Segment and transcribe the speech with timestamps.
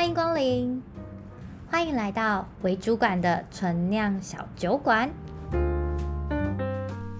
[0.00, 0.82] 欢迎光临，
[1.70, 5.12] 欢迎来到为主管的纯酿小酒馆。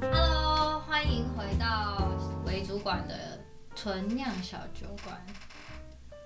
[0.01, 2.09] Hello，欢迎回到
[2.47, 3.39] 为主管的
[3.75, 5.15] 纯酿小酒馆。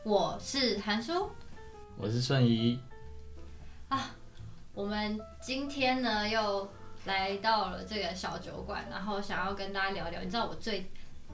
[0.04, 1.29] 我是韩叔，
[1.98, 2.79] 我是顺仪。
[3.89, 4.14] 啊，
[4.75, 6.71] 我们今天呢又
[7.07, 10.21] 来到了这个小酒馆，然后想要跟大家聊聊。
[10.23, 10.89] 你知道我最，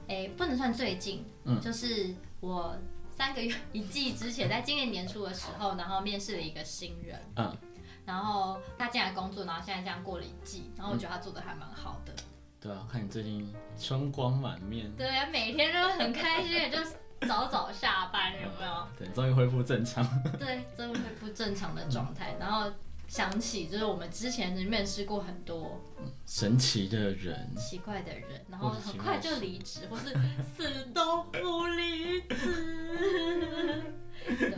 [0.07, 2.75] 哎，不能算最近，嗯，就是我。
[3.21, 7.55] 三个月 一季之前，在今年年初的时候，然后面试了一个新人，嗯，
[8.03, 12.11] 然后他进来工作，然后现在这样过了一季，然后我觉得他做的还蛮好的。
[12.59, 14.91] 对啊，看你最近春光满面。
[14.97, 18.87] 对啊，每天都很开心，就早早下班，有没有？
[18.97, 20.03] 对，终于恢复正常。
[20.39, 22.71] 对，终于恢复正常的状态，然后。
[23.11, 25.77] 想起就是我们之前面试过很多
[26.25, 30.17] 神奇的人、奇怪的人，然后很快就离职，或是
[30.55, 33.83] 死都不离职。
[34.39, 34.55] 对，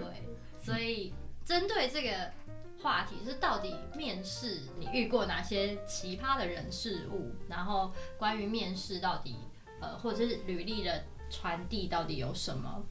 [0.63, 2.31] 所以针对这个
[2.79, 7.31] 话题是到底面试你遇过哪些奇葩的人事物？
[7.49, 9.35] 然后关于面试到底
[9.81, 12.85] 呃，或者是履历的传递到底有什么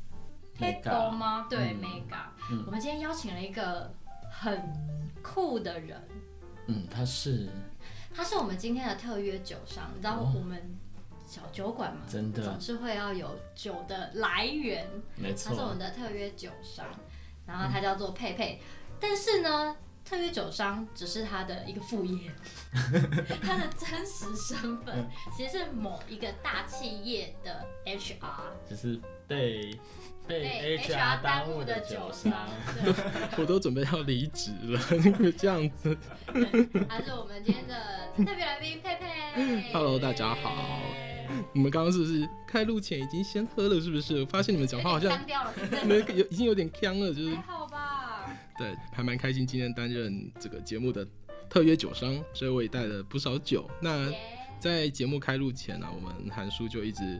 [0.59, 1.47] mega 吗？
[1.49, 2.25] 对，mega。
[2.67, 3.95] 我们今天邀请了一个
[4.29, 4.61] 很。
[5.23, 6.01] 酷的人，
[6.67, 7.49] 嗯，他是，
[8.15, 10.77] 他是我们今天的特约酒商，你知道我们
[11.27, 12.43] 小酒馆嘛，真的。
[12.43, 16.87] 总是会要有酒的来源，没错，他是我们的特约酒商，
[17.47, 22.31] 然后他叫做佩佩，嗯、但是呢，特约酒商只是他的一个副业，
[23.43, 29.79] 他的真实身份其实是某一个大企业的 HR，就是被。
[30.27, 32.33] 被 HR 耽误的酒商
[33.37, 34.81] 我都准备要离职了，
[35.37, 35.97] 这样子。
[36.89, 37.75] 还是我们今天的
[38.17, 39.73] 特别来宾佩佩。
[39.73, 40.81] Hello，大家好。
[41.53, 43.81] 你们刚刚是不是开录前已经先喝了？
[43.81, 44.21] 是不是？
[44.21, 45.19] 我发现你们讲话好像
[45.85, 48.29] 没有，已经有点呛了，就是还好吧？
[48.59, 51.07] 对，还蛮开心今天担任这个节目的
[51.49, 53.69] 特约酒商，所以我也带了不少酒。
[53.81, 54.13] 那
[54.59, 57.19] 在节目开录前呢、啊，我们韩叔就一直。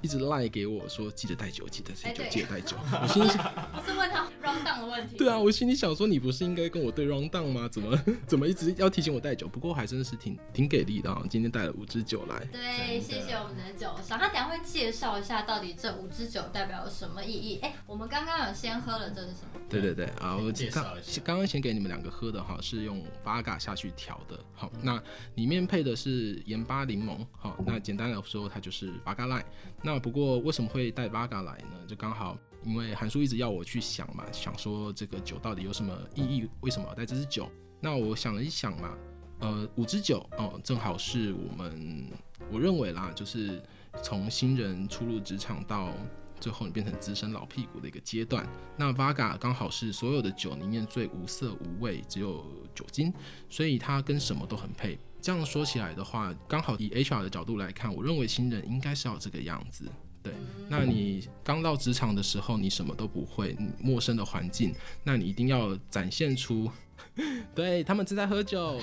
[0.00, 2.76] 一直赖给我说，记得带酒，记得带酒，记得带酒。
[3.02, 5.16] 我心里想，不是问他 round down 的问题。
[5.16, 7.68] 对啊，我心里想说，你不是应该跟我对 round down 吗？
[7.68, 9.46] 怎么 怎么一直要提醒我带酒？
[9.48, 11.22] 不过还真的是挺挺给力的啊！
[11.28, 12.44] 今天带了五支酒来。
[12.46, 14.18] 对，谢谢我们的酒商。
[14.18, 17.58] 他等下会介绍一下到底这五支酒代表了什么意义。
[17.62, 19.60] 哎，我们刚刚有先喝了，这是什么？
[19.68, 21.20] 对对对啊，我介绍一下。
[21.24, 24.38] 刚刚先给你们两个喝的哈，是用 Vodka 下去调的。
[24.54, 25.02] 好，那
[25.34, 27.26] 里面配的是盐巴柠檬。
[27.38, 29.44] 好，那简单来说，它就是 Vodka Lime。
[29.82, 31.86] 那不过为什么会带 Vodka 来呢？
[31.86, 36.48] 就刚好因为韩叔一直要我去想嘛，想说这个酒到底有什么意义？
[36.60, 37.50] 为什么要带这支酒？
[37.80, 38.94] 那我想了一想嘛，
[39.38, 42.06] 呃，五支酒哦，正好是我们
[42.52, 43.62] 我认为啦，就是
[44.02, 45.92] 从新人初入职场到
[46.38, 48.46] 最后你变成资深老屁股的一个阶段。
[48.76, 53.12] 那 Vodka 刚好是所有的酒里面最无色无味，只有酒精，
[53.48, 54.98] 所以它跟什么都很配。
[55.20, 59.84] 这样说起来的话，刚好以 HR 的角度来看，我认为新人应该是要这个样子。
[60.22, 60.34] 对，
[60.68, 66.70] 那你刚到职场的时候，你什么都不会，陌生的环境，那你一定要展现出，
[67.54, 68.78] 对，他们正在喝酒，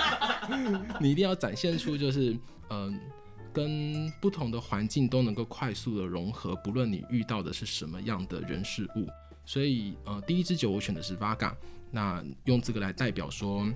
[1.00, 2.32] 你一定要展现出就是，
[2.68, 2.94] 嗯、呃，
[3.52, 9.08] 跟不同的环境都能够快速的融合，不论你遇到的是什么样的人事物。
[9.46, 11.54] 所以，呃，第一支酒我选的是 Vodka，
[11.90, 13.66] 那用这个来代表说。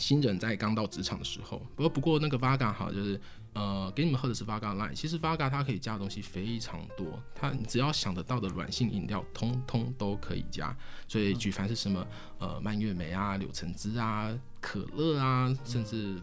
[0.00, 3.20] 新人在刚到职场的时候，不过不过那个 Vaga 哈，就是
[3.52, 4.94] 呃，给你们喝的是 Vaga Line。
[4.94, 10.74] 其实 Vaga 它可以加的东西非常多，它你只要想得到的软性饮料，通通都可以加。
[11.06, 12.06] 所以举凡是什么
[12.38, 16.14] 呃蔓越莓啊、柳橙汁啊、可乐啊，甚至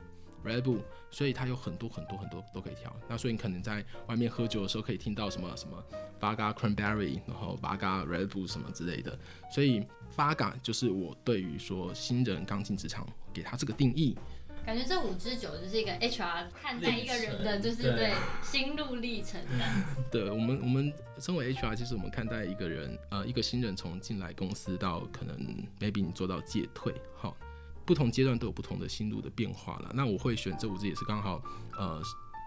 [0.43, 2.95] Red Bull，所以它有很多很多很多都可以调。
[3.07, 5.83] 那所以你可能在外面喝酒的时候，可以听到什么什么
[6.19, 9.19] Vaga Cranberry，然后 Vaga Red Bull 什么之类的。
[9.51, 9.85] 所以
[10.15, 13.05] Vaga 就是我对于说新人刚进职场。
[13.37, 14.17] 给他这个定义，
[14.65, 18.11] 感觉这五支酒就是一个 HR 看待一个人的，就是对
[18.41, 19.63] 心路历程的。
[20.09, 25.37] 对，我们，我们身为 HR，其实我们看待一个人，呃，一个新人从进来公司到可能
[25.79, 27.37] maybe 你做到届退，好，
[27.85, 29.91] 不同阶段都有不同的心路的变化了。
[29.93, 31.39] 那我会选这五支也是刚好，
[31.77, 32.01] 呃，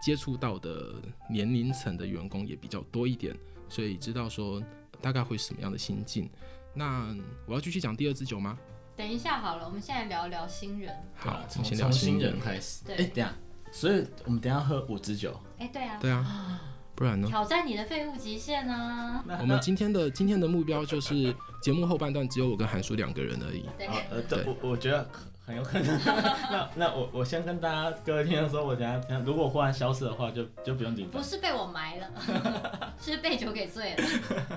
[0.05, 0.97] 接触到的
[1.31, 3.33] 年龄层的员工也比较多一点，
[3.69, 4.61] 所以知道说
[5.01, 6.29] 大概会什么样的心境。
[6.75, 7.17] 那
[7.47, 8.59] 我要继续讲第二支酒吗？
[9.01, 10.95] 等一下好了，我们现在聊一聊新人。
[11.17, 12.85] 好，从从新人开始。
[12.85, 13.33] 对哎、欸，等下，
[13.73, 15.35] 所以我们等下喝五支酒。
[15.59, 16.61] 哎、欸，对啊，对啊，
[16.95, 17.27] 不然呢？
[17.27, 19.25] 挑战你的废物极限啊！
[19.41, 23.65] 我们今天的今天的目标就是节目后半段只有我跟韩叔两个人而已。
[23.79, 25.09] 对，呃，对，我我觉得
[25.47, 25.99] 很有可能。
[26.53, 31.19] 那那我我先跟大家各位听众说，我等下等下如果忽然消失的话就，就就不用紧张。
[31.19, 34.05] 不是被我埋了， 是被酒给醉了。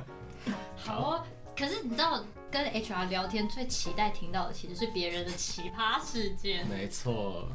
[0.75, 1.23] 好哦。
[1.55, 6.67] 可是你知道，跟 HR 聊天最期待听到的其实是别人的奇葩事件。
[6.67, 7.47] 没错，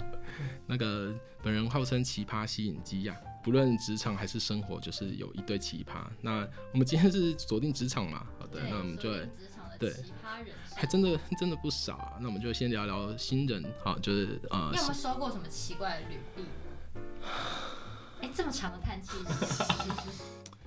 [0.66, 1.12] 那个
[1.42, 6.06] 本人号称奇葩吸引机呀，不论职场还是生活，就是有一堆奇葩。
[6.20, 8.26] 那我们今天是锁定职场嘛？
[8.38, 9.10] 好的，那我们就
[9.78, 12.18] 对奇葩人，还真的真的不少啊。
[12.20, 16.44] 那我们就先聊聊新人，好，就是呃，你有没有收过什么奇怪的履历？
[18.20, 19.10] 哎，这么长的叹气。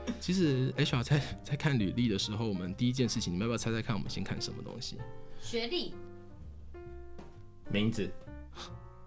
[0.20, 3.96] 其实 HR 在 在看履历的时候，我们第一件事情，你们要不要猜猜看？
[3.96, 4.98] 我们先看什么东西？
[5.40, 5.94] 学历、
[7.72, 8.12] 名字。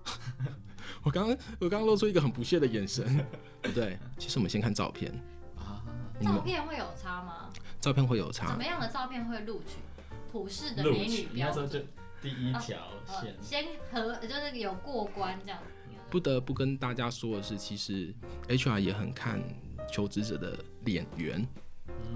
[1.02, 3.24] 我刚刚我刚刚露出一个很不屑的眼神，
[3.62, 3.98] 不对。
[4.18, 5.12] 其实我们先看照片
[5.56, 5.84] 啊。
[6.22, 7.50] 照片会有差吗？
[7.80, 8.48] 照片会有差。
[8.48, 9.76] 怎么样的照片会录取？
[10.32, 11.68] 普世的美女标准。
[11.68, 11.78] 就
[12.22, 12.88] 第一条
[13.20, 15.60] 线，先和就是有过关这样。
[16.10, 18.14] 不得不跟大家说的是，其实
[18.48, 19.42] HR 也很看。
[19.90, 21.46] 求职者的脸缘，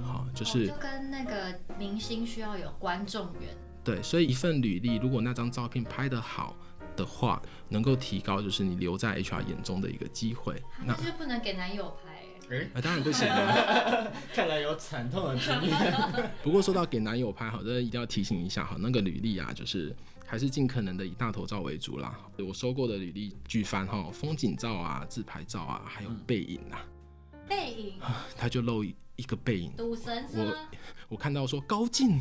[0.04, 3.56] 好，就是就跟那个明星需要有观众缘。
[3.84, 6.54] 对，所以一份履历，如果那张照片拍得好
[6.96, 10.62] 的话，能够提高就是你留在 HR 眼中的一个机会。
[10.84, 12.18] 那就不能给男友拍？
[12.50, 14.10] 哎、欸，当然不行了。
[14.34, 15.70] 看来有惨痛的经历。
[16.42, 19.94] 不过说到给男友拍，好，这一定要提醒一下，哈，那个履历啊，就是
[20.26, 22.18] 还是尽可能的以大头照为主啦。
[22.38, 26.80] 我收过的履历，举凡哈风景照啊、自拍照啊，还有背影啊。
[26.82, 26.97] 嗯
[27.48, 27.94] 背影，
[28.36, 29.72] 他就露一个背影。
[29.76, 30.52] 赌神是吗？
[30.52, 30.68] 我
[31.10, 32.20] 我看到说高进，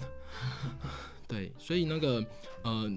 [1.27, 2.25] 对，所以那个
[2.63, 2.89] 呃，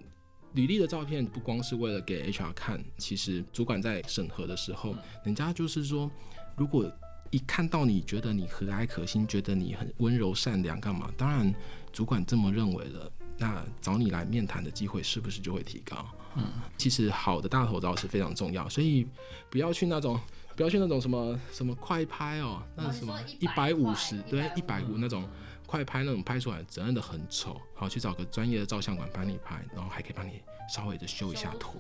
[0.55, 4.95] 履历的照片不光是为了给 HR 看，其实主管在审核的时候，
[5.25, 6.11] 人家就是说，
[6.57, 6.91] 如果
[7.31, 11.11] 一看到你觉得你和蔼可亲，觉得你很温柔善良，干嘛？
[11.17, 11.55] 当然，
[11.93, 16.07] 主管这么认为了，那找你来面谈的机会是不是就会提高？
[16.37, 16.45] 嗯，
[16.79, 19.07] 其实好的大头照是非常重要，所以
[19.51, 20.19] 不要去那种。
[20.61, 25.27] 不要去那种什么什么快拍哦，那什么一百五十对一百五那种
[25.67, 31.79] 快拍那种拍出来真的很丑，好去找个专业的照相馆帮你拍，然后还可以帮你稍微的修一下图，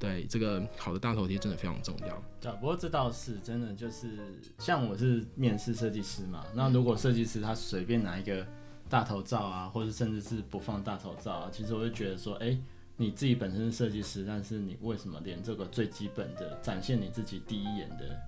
[0.00, 2.20] 对这个好的大头贴真的非常重要。
[2.40, 8.44] 对，不过这倒是真的，就是像我是面试设计师嘛，那如果设计师他随便拿一个
[8.88, 12.60] 大头照啊，或者甚至是不放大头照啊，其实我就觉得说，哎、欸。
[13.00, 18.20] 你自己本身是设计师，但是你为什么连这个最基本的展现你自己第一眼的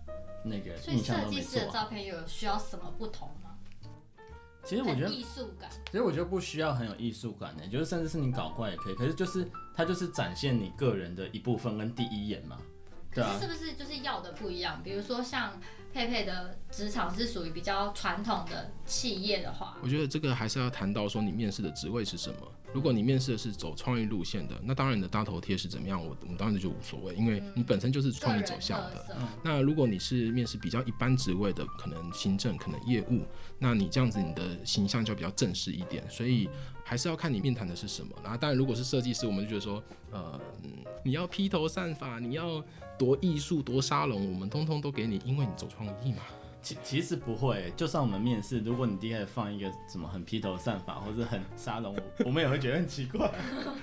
[0.44, 1.32] 那个印象都没做？
[1.32, 3.50] 所以设计师的照片有需要什么不同吗？
[4.62, 8.94] 其实我觉得艺术感，其实我觉得不需要很有艺术感的，就是甚至是你搞怪也可以。
[8.94, 9.44] 可是就是
[9.74, 12.58] 它就是展现你个人的一部分跟第一眼嘛，
[13.12, 13.36] 对啊。
[13.40, 14.80] 是不是就是要的不一样？
[14.84, 15.58] 比如说像
[15.92, 22.36] 佩佩的职场是属于比较传统的企业的话，我觉得这个还是要谈到说你面试的职位是什么。
[22.72, 29.16] 如果你面试的是走创意路线的，那当然你的大头贴是怎么样，我我们当然就无所谓，因为你本身就是创意走向的。
[29.42, 33.22] 那如果你是面试比较一般职位的，可能行政，可能业务，
[33.58, 36.48] 那你这样子你的形象就比较正式一点，所以
[36.84, 38.14] 还是要看你面谈的是什么。
[38.22, 39.82] 然后当然如果是设计师，我们就觉得说，
[40.12, 40.40] 呃，
[41.02, 42.64] 你要披头散发，你要
[43.00, 46.18] 多艺术多沙龙，我们通通都给你，因为你走创意嘛。
[46.60, 53.32] 其其实不会，就算我们面试，如果你第一开始放一个什么很披头散发或者很沙龙， 我们也会觉得很奇怪。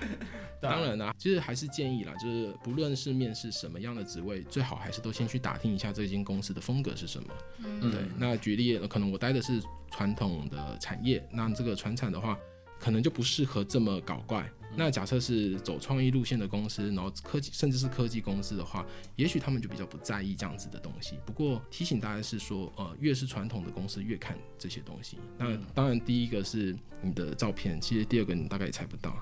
[0.62, 7.28] 当然啦、啊，其实还是建议啦，就是不论是面试什么样的职位，最好还是都先去打听一下这间公司的风格是什么。
[7.64, 8.00] 嗯，对。
[8.16, 12.38] 那举例，可能我待的是传统的产业，那这个传产的话，
[12.78, 14.48] 可能就不适合这么搞怪。
[14.76, 21.18] 那假设是走创意路线的公司，然后科技甚至是科技公司的话，也许他们就比较不在意这样子的东西。
[21.26, 25.18] 不过提醒大家是说，呃，越是传统的公司越看这些东西。
[25.36, 29.16] 那当然，第一个是你的照片，其实第二个你大概也猜不到，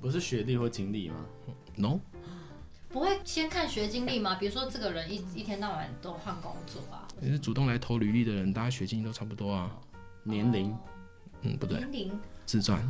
[0.00, 1.26] 不是学历或经历吗
[1.76, 2.00] ？No，
[2.88, 4.34] 不会先看学经历吗？
[4.34, 9.70] 比如说这个人一一天到晚都换工作啊，你是主动来投履历的人，大家学经历都差不多啊。
[10.24, 10.76] 年龄，
[11.42, 12.82] 嗯，不对，年龄，自传。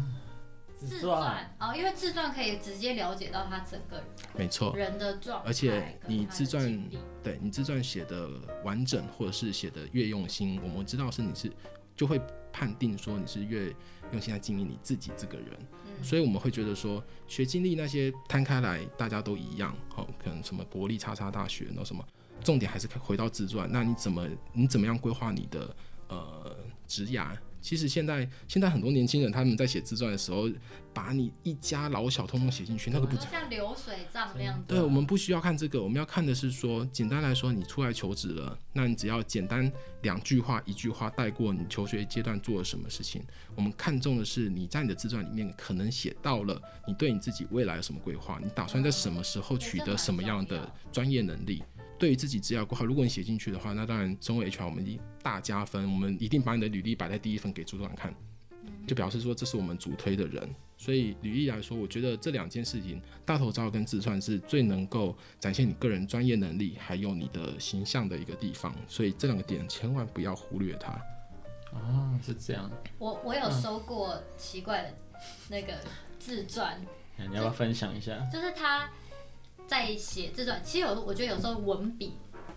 [0.87, 4.05] 自传哦，因为自传可以直接了解到他整个人，
[4.37, 5.49] 没错，人的状态。
[5.49, 6.83] 而且你自传，
[7.23, 8.29] 对你自传写的
[8.65, 11.51] 完整，或者是写的越用心，我们知道是你是
[11.97, 12.21] 就会
[12.53, 13.75] 判定说你是越
[14.12, 15.49] 用心在经营你自己这个人。
[15.87, 22.05] 嗯，所以我们会觉得说学经历那些摊开来大家都一样，好，可能什么国立叉叉大学，然后什么，
[22.43, 23.69] 重点还是回到自传。
[23.71, 25.77] 那你怎么你怎么样规划你的
[26.09, 27.37] 呃职涯？
[27.62, 30.50] 其实现在现在很多年轻人他们在写自传的时候，
[30.92, 34.64] 把你一家老小通通写进去，那个不像流水账那样子。
[34.66, 39.71] 对，我们不需要看这个，我们要看的是说，简单来说，你出来求职了，那你只要简单
[40.02, 43.23] 两句话、一句话带过你求学阶段做了什么事情。
[43.54, 51.62] 我们看重的是你在你的自传里面可能写到了你对你自己未来有什么规划，你打算在什么时候取得什么样的专业能力。
[52.02, 58.12] 对于自己职业规划，如果你写进去的话，那当然身为 HR，我们一大加分，我们一定把你的履历摆在第一份给主管看。
[58.88, 60.52] 就表示说这是我们主推的人。
[60.76, 68.75] 所以履历来说，我觉得这两件事情，大头照跟自传是最能够展现你个人专业能力，还有你的形象的一个地方。
[68.88, 71.00] 所以这两个点千万不要忽略它。
[71.71, 72.68] 哦，是这样。
[72.99, 74.94] 我我有收过奇怪的
[75.49, 75.75] 那个
[76.18, 76.85] 自传，
[77.18, 78.18] 嗯，你要不要分享一下？
[78.32, 78.90] 就，就是他
[79.66, 82.14] 在写这段，其实有我觉得有时候文笔。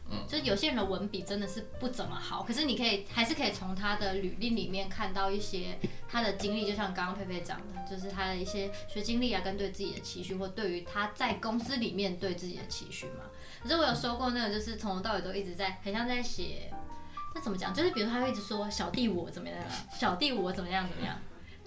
[0.08, 13.24] 嗯，就有些人的文笔真的是不怎么好，可是你可以还是可以从他的履历里面看到一些他的经历，就像刚刚佩佩讲的，就是他的一些学经历啊，跟对自己的期许，或对于他在公司里面对自己的期许嘛。
[13.64, 16.72] 可是我有说过那个，就是从头到尾都一直在，很像在写，
[17.34, 17.74] 那怎么讲？
[17.74, 19.58] 就是比如他会一直说小弟我怎么样，
[19.92, 21.20] 小弟我怎么样怎么样。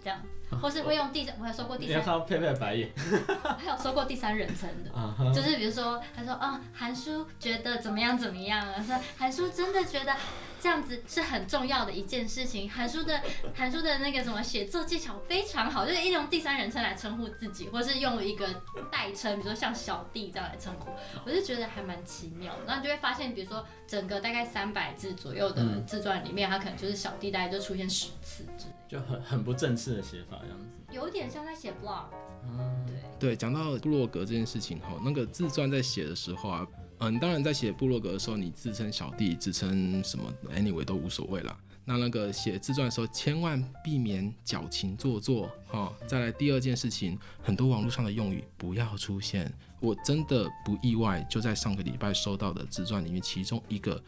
[0.02, 0.20] 这样，
[0.60, 2.90] 或是会用第三，我还说过第三，你要看到佩佩白眼，
[3.58, 5.34] 还有说过第三人称的，uh -huh.
[5.34, 8.82] 就是比如说，他说，啊、哦，韩叔觉得怎么样怎么样啊？
[8.86, 10.12] 说韩叔真的觉得。
[10.60, 12.68] 这样子是很重要的一件事情。
[12.70, 13.20] 韩叔的
[13.54, 18.48] 韩叔的那个什么写作技巧非常好，就是一用第三人称来称呼自己，或是用一个
[18.90, 20.90] 代称，比如说像小弟这样来称呼，
[21.24, 22.64] 我就觉得还蛮奇妙的。
[22.66, 32.06] 然后你就会发现，比如说整个大概三百字左右的自传里面，他可能就是小弟，大概就出现十次之类，就很很不正式的写法这样子，有点像在写 blog。
[32.44, 36.66] 嗯，对对，讲到部落格这件事情哈，那个自传在写的时候啊。
[36.98, 41.56] 嗯，当然在写部落格的时候，你自称小弟，自称什么，anyway 都无所谓啦。
[41.84, 45.92] 那那个写自传的时候，千万避免矫情做作，哈。
[46.06, 49.50] 再来第二件事情，很多网络上的用语不要出现。
[49.80, 54.02] 我真的不意外，就在上个礼拜收到的自传里面，其中一个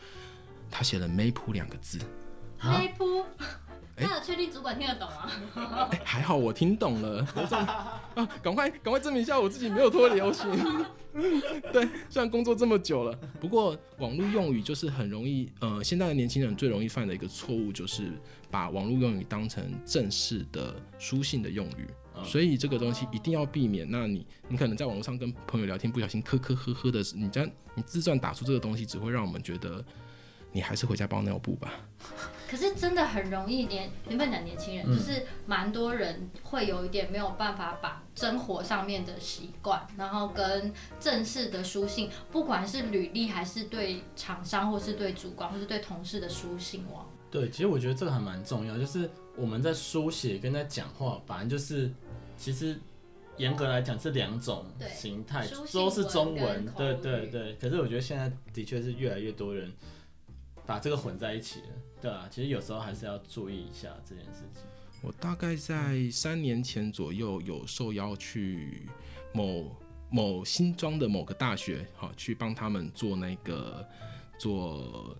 [0.71, 1.99] 他写了 map 两个字。
[4.01, 5.89] 那确定主管听得懂吗？
[5.91, 7.27] 欸、还好我听懂了。
[8.15, 10.51] 啊，赶快赶快证明一下我自己没有脱流行。
[11.73, 18.13] 对，虽然工作这么久了，不过网络用语就是很容易，呃，现在的年轻人最容易犯的一个错误就是
[18.51, 21.89] 把网络用语当成正式的书信的用语，
[22.25, 23.89] 所以这个东西一定要避免。
[23.91, 29.85] 那你你可能在网络上跟朋友聊天，不小心磕磕呵呵的，你这样你自传打出这个东西，只会让我们觉得。
[30.53, 31.71] 你还是回家包尿布吧。
[32.51, 47.09] 可是真的很容易年，原本讲年轻人，就是蛮多人会有一点没有办法把生活上面的习惯，然后跟正式的书信，不管是履历还是对厂商，或是对主管，或是对同事的书信往。
[47.31, 51.89] 对，其实我觉得这个还蛮重要，就是我们在书写跟在讲话，反正就是
[52.37, 52.77] 其实
[53.37, 57.55] 严格来讲是两种形态，都是中文，对对对。
[57.61, 59.73] 可是我觉得现在的确是越来越多人。
[60.67, 61.67] 把这个混在一起了，
[62.01, 64.63] 对啊，其实有时候还是要注意一下这件事情。
[65.03, 68.89] 我大概在三年前左右有受邀去
[69.33, 69.77] 某
[70.11, 73.87] 某新庄的某个大学，好去帮他们做那个
[74.39, 75.17] 做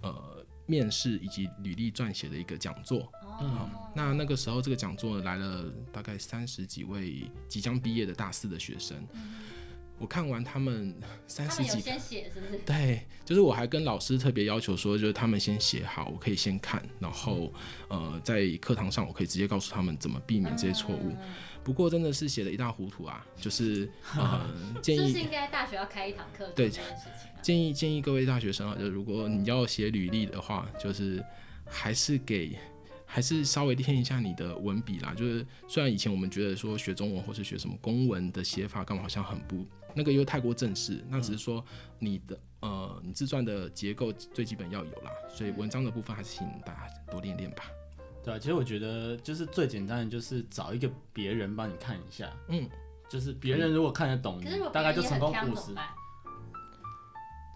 [0.00, 3.12] 呃面试以及履历撰写的一个讲座。
[3.40, 8.96] 嗯，那那个时候这个讲座来了大概三十几位即将毕业的大四的学生。
[9.98, 10.94] 我看完他们
[11.26, 12.58] 三十几，先写是不是？
[12.64, 17.52] 对，就是我还跟老师特别要求说，就是他们先写好，我可以先看，然后
[17.88, 21.16] 呃，在课堂上我可以直接告诉他们怎么避免这些错误。
[21.64, 24.48] 不过真的是写的一塌糊涂啊，就是 呃
[24.80, 27.28] 建议是应该大学要开一堂课对这件事情。
[27.42, 31.24] 建议建议各位大学生啊，就是如果你要写履历的话，就是
[31.66, 32.56] 还是给。
[33.10, 35.14] 还是稍微练一下你的文笔啦。
[35.16, 39.64] 就是虽然以前我们觉得说学中文或是学什么公文的写法，干嘛好像很不
[39.94, 41.04] 那个又太过正式。
[41.08, 41.64] 那只是说
[41.98, 45.10] 你的呃，你自传的结构最基本要有啦。
[45.28, 47.64] 所以文章的部分还是请大家多练练吧。
[48.24, 52.30] 对啊，其实我觉得就是最简单的，就是找一个别人帮你看一下。
[52.48, 52.68] 嗯，
[53.08, 54.40] 就是别人如果看得懂，
[54.72, 55.72] 大概就成功五十。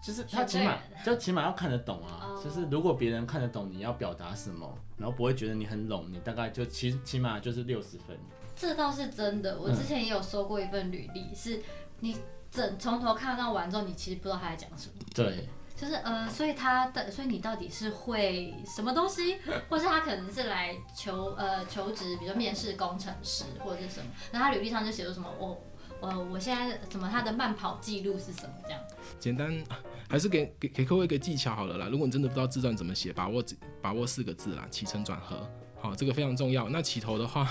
[0.05, 2.35] 就是他起码，就起码要看得懂啊。
[2.43, 8.17] 就是如果别人看得懂你要表达什么，然后不会觉得你很笼，你大概就起起码就是六十分。
[8.53, 11.61] 这倒是真的，我之前也有收过一份履历，嗯，是
[12.03, 12.17] 你
[12.51, 14.93] 整从头看到完之后，你其实不知道他在讲什么。
[15.15, 19.37] 对，就是呃，所以他的，所以你到底是会什么东西，
[19.69, 25.57] 或是他可能是来求呃求职，比如说面试工程师或者是什么，那他履历上就写了什么我。
[26.01, 28.53] 呃，我现在什么他的慢跑记录是什么？
[28.65, 28.79] 这样
[29.21, 29.63] 简单，
[30.09, 31.87] 还是给给给各位一个技巧好了啦。
[31.89, 33.41] 如果你真的不知道自传怎么写，把握
[33.81, 35.49] 把握四个字啦，起承转合，
[35.83, 36.69] 好，这个非常重要。
[36.69, 37.41] 那起头的话，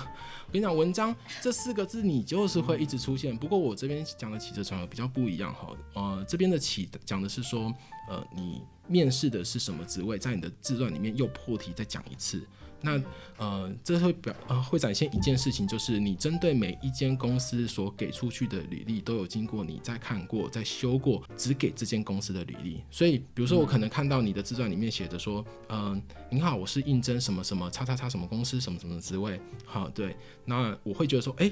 [0.47, 3.37] 我跟你讲，文章这四个字你就是会一直出现。
[3.37, 5.69] 不过我这边讲的起承转合比较不一样哈。
[5.93, 7.71] 呃，这边的起讲的是说，
[8.09, 12.43] 呃，你面试的是什么职位，在你的自传里面又破题再讲一次。
[12.83, 13.01] 那
[13.39, 22.83] 呃，这会表呃会展现一件事情，就是你针对每一间公司所给出去的履历，都有经过你再看过、再修过，只给这间公司的履历。
[22.91, 29.41] 所以，比如说我可能看到你的自传里面写着说，嗯、呃，您好，我是应征什么什么叉叉叉什么公司什么什么职位。
[29.65, 31.51] 好，对，那我会觉得说，哎，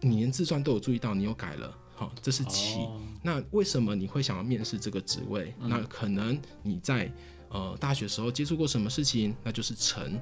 [0.00, 1.76] 你连自传都有注意到，你有改了。
[1.94, 2.76] 好，这是其。
[2.80, 5.54] 哦、那为什么你会想要面试这个职位？
[5.60, 7.12] 嗯、那可能你在
[7.50, 9.34] 呃大学时候接触过什么事情？
[9.44, 10.18] 那就是成。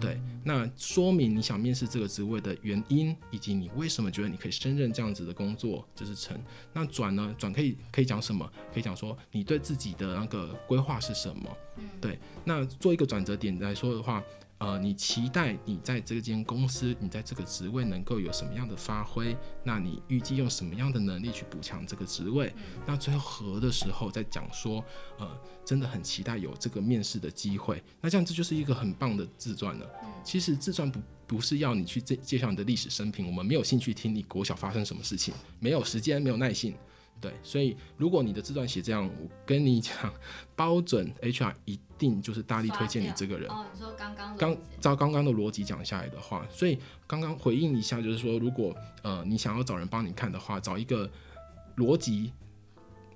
[0.00, 6.38] 对，那说明你想面试这个职位的原因，以及你为什么觉得你可以胜任这样子的工作，就是成。
[6.72, 7.34] 那转呢？
[7.38, 8.48] 转可以可以讲什么？
[8.72, 11.56] 可以讲说你对自己的那个规划是什么？
[12.00, 14.22] 对，那做一个转折点来说的话。
[14.58, 19.36] 呃，你期待你在这间公司，你在这个职位能够有什么样的发挥？
[19.62, 22.52] 那你预计用什么样的能力去补强这个职位？
[22.84, 24.84] 那最后合的时候再讲说，
[25.18, 27.80] 呃，真的很期待有这个面试的机会。
[28.00, 29.88] 那这样这就是一个很棒的自传了。
[30.24, 36.74] 其实自传不不是要你去介介绍你的历史生平，我们没有兴趣听你国小发生什么事情，没有时间，没有耐性。
[37.20, 39.94] 对，所以如果你的自传写这样，我跟你讲，
[40.54, 43.50] 包准 HR 一定就是大力推荐你这个人。
[43.50, 51.10] 哦，你说刚刚刚照刚刚的逻辑讲下来的话，所以刚刚回应一下，就是说，如果呃你想要找人帮你看的话，找一个
[51.76, 52.32] 逻辑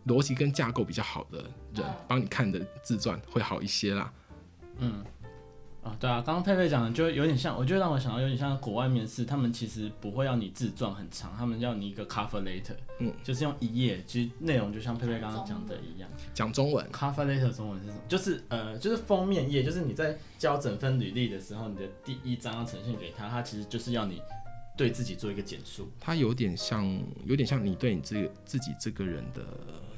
[0.06, 1.38] 逻辑跟架构比较好的
[1.74, 4.12] 人帮你看的自传会好一些啦。
[4.78, 5.04] 嗯。
[5.82, 17.98] 啊、哦，对啊，刚刚佩佩讲的就有点像，我就让我想到有点像国外面试，他们其实不会要你自传很长，他们要你一个 cover letter，嗯，就是用一页，其实内容就像佩佩刚刚讲的一样，讲中文，cover letter 中文是什么？
[18.08, 24.22] 就是呃，就是封面页，就是你在交整份履历的时候，你的第一张要呈现给他，他其实就是要你
[24.76, 26.84] 对自己做一个简述，它有点像，
[27.24, 29.42] 有点像你对你自己自己这个人的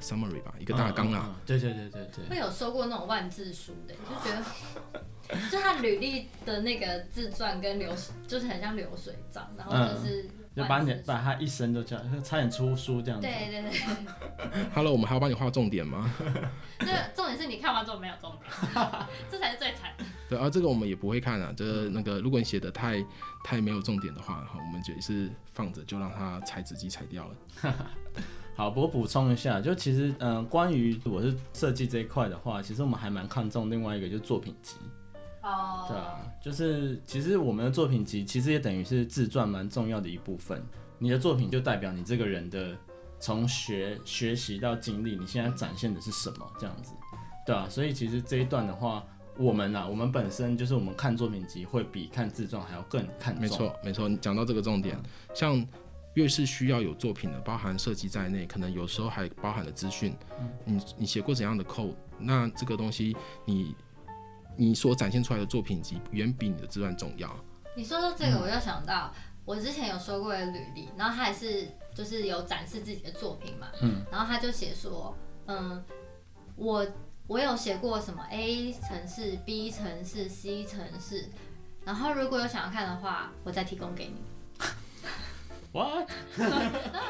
[0.01, 5.05] summary 吧，一个大纲啊、嗯嗯嗯，对对对对对，会有收过那种万字书的，就觉得。
[5.51, 7.91] 就他履历的那个自传跟流，
[8.27, 13.27] 就是很像流水账，然后就是、嗯、就把你把他一生都叫，差点出书这样子。
[13.27, 14.65] 对对对。
[14.73, 16.09] Hello，我们还要帮你画重点吗？
[16.79, 18.81] 这重点是你看完之后没有重点，
[19.29, 19.91] 这才是最惨。
[20.29, 21.51] 对啊，这个我们也不会看啊。
[21.55, 23.03] 就是那个，如果你写的太
[23.43, 27.75] 太没有重点的话，我们也是放着，就让它裁纸机裁掉了。
[28.55, 34.77] 好，不过补充一下，就其实嗯、呃，关于我是设计这一块的话，其实我们还蛮看重另外一个，就是作品集。
[35.45, 35.87] 哦，oh.
[35.89, 40.61] 对啊，就是其实我们的作品集其实也等于是自传蛮重要的一部分。
[40.97, 42.75] 你的作品就代表你这个人的
[43.19, 46.93] 从学学习到经历，你现在展现的是什么这样子，
[47.45, 49.05] 对啊，所以其实这一段的话，
[49.37, 53.41] 我们啊，我们本身就是我们看作品集会比看自传还要更看重。
[53.41, 55.03] 没错，没错，你讲到这个重点，嗯、
[55.35, 55.67] 像
[56.15, 60.15] 越是需要有作品的，包含设计在内，可能有时候还包含了资讯。
[60.39, 61.93] 嗯，你你写过怎样的 code？
[62.17, 63.75] 那这个东西你。
[64.55, 67.29] 你所展现出来的作品集远比你的自传重要。
[67.75, 75.15] 你说到这个，我就想到、嗯、我之前有说过的履历，然后他也是就是有展示自己的作品嘛，嗯，然后他就写说，
[75.47, 75.83] 嗯，
[76.55, 76.87] 我
[77.27, 81.25] 我有写过什么 A 城市、B 城市、C 城市，
[81.83, 84.21] 然后如果有想要看的话，我再提供给你。
[85.75, 86.09] What？
[86.37, 87.01] 然后我说，呃，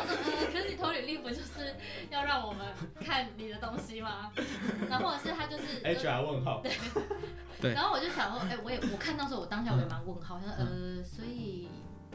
[0.51, 1.75] 可是你投履历不就是
[2.09, 2.65] 要让我们
[2.99, 4.31] 看你的东西吗？
[4.89, 6.61] 然后或者是他就是 HR 问号。
[6.63, 6.71] 对。
[7.61, 7.73] 对。
[7.73, 11.67] 然后我就想说，哎、欸，我也我看到时候我当下我也蛮问号，说、嗯、呃，所以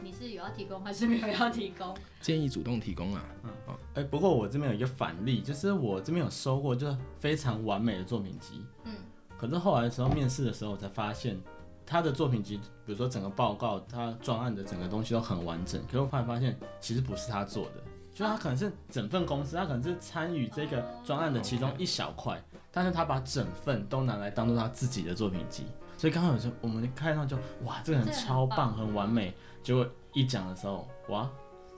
[0.02, 1.96] 你是有要提供还是没有要提供？
[2.20, 3.24] 建议主动提供啊。
[3.44, 3.50] 嗯。
[3.68, 8.66] 哦，哎，不过我这边有一个反例，就是我这边有收过就是非常完美的作品集。
[8.82, 8.96] 嗯。
[9.38, 11.40] 可是后来的时候面试的时候，我才发现。
[11.90, 15.82] 他的作品集，比如说整个报告，他专案的整个东西都很完整。
[15.86, 17.82] 可是我后来发现，其实不是他做的，
[18.14, 25.64] 就他可能是整份公司，他可能是参与这个专案的其中一小块，但是他把整份都拿来当做他自己的作品集。
[25.98, 29.34] 所以刚刚有时候我们看上就哇，这个人超棒，很完美。
[29.60, 31.28] 结果一讲的时候，哇，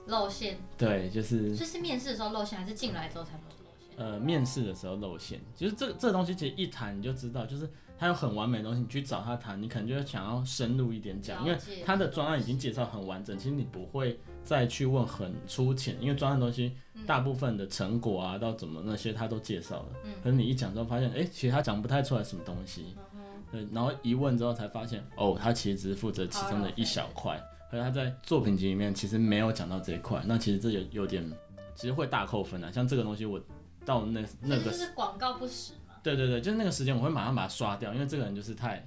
[0.05, 0.59] 露馅。
[0.77, 1.55] 对，就是。
[1.57, 3.97] 就是面试的时候露馅，还是进来之后才露馅？
[3.97, 7.67] 呃，面试的时候露馅，其实这这个东西其实一谈你就知道，就是。
[8.03, 16.75] 他有很完美的东西，你去找他谈，你可能就会想要深入一点讲，因为他的专案已经介绍很完整，其实你不会再去问很粗浅，因为专案东西
[17.07, 19.85] 大部分的成果啊，到怎么那些他都介绍了。
[20.03, 20.11] 嗯。
[20.21, 22.93] 可是你一讲之后发现，哎、欸，其实他讲不太出来什么东西。
[23.13, 23.21] 嗯。
[23.49, 31.25] 对，然后一问之后才发现，哦，他其实只是负责其中的一小块，可是他在作品集里面其实没有讲到这一块，那其实这有有点，
[31.73, 32.69] 其实会大扣分啊。
[32.69, 33.39] 像这个东西，我
[33.85, 35.71] 到那那个是广告不实。
[36.03, 38.85] 对对对，就是那个时间，我会马上把它刷掉，因为这个人就是太，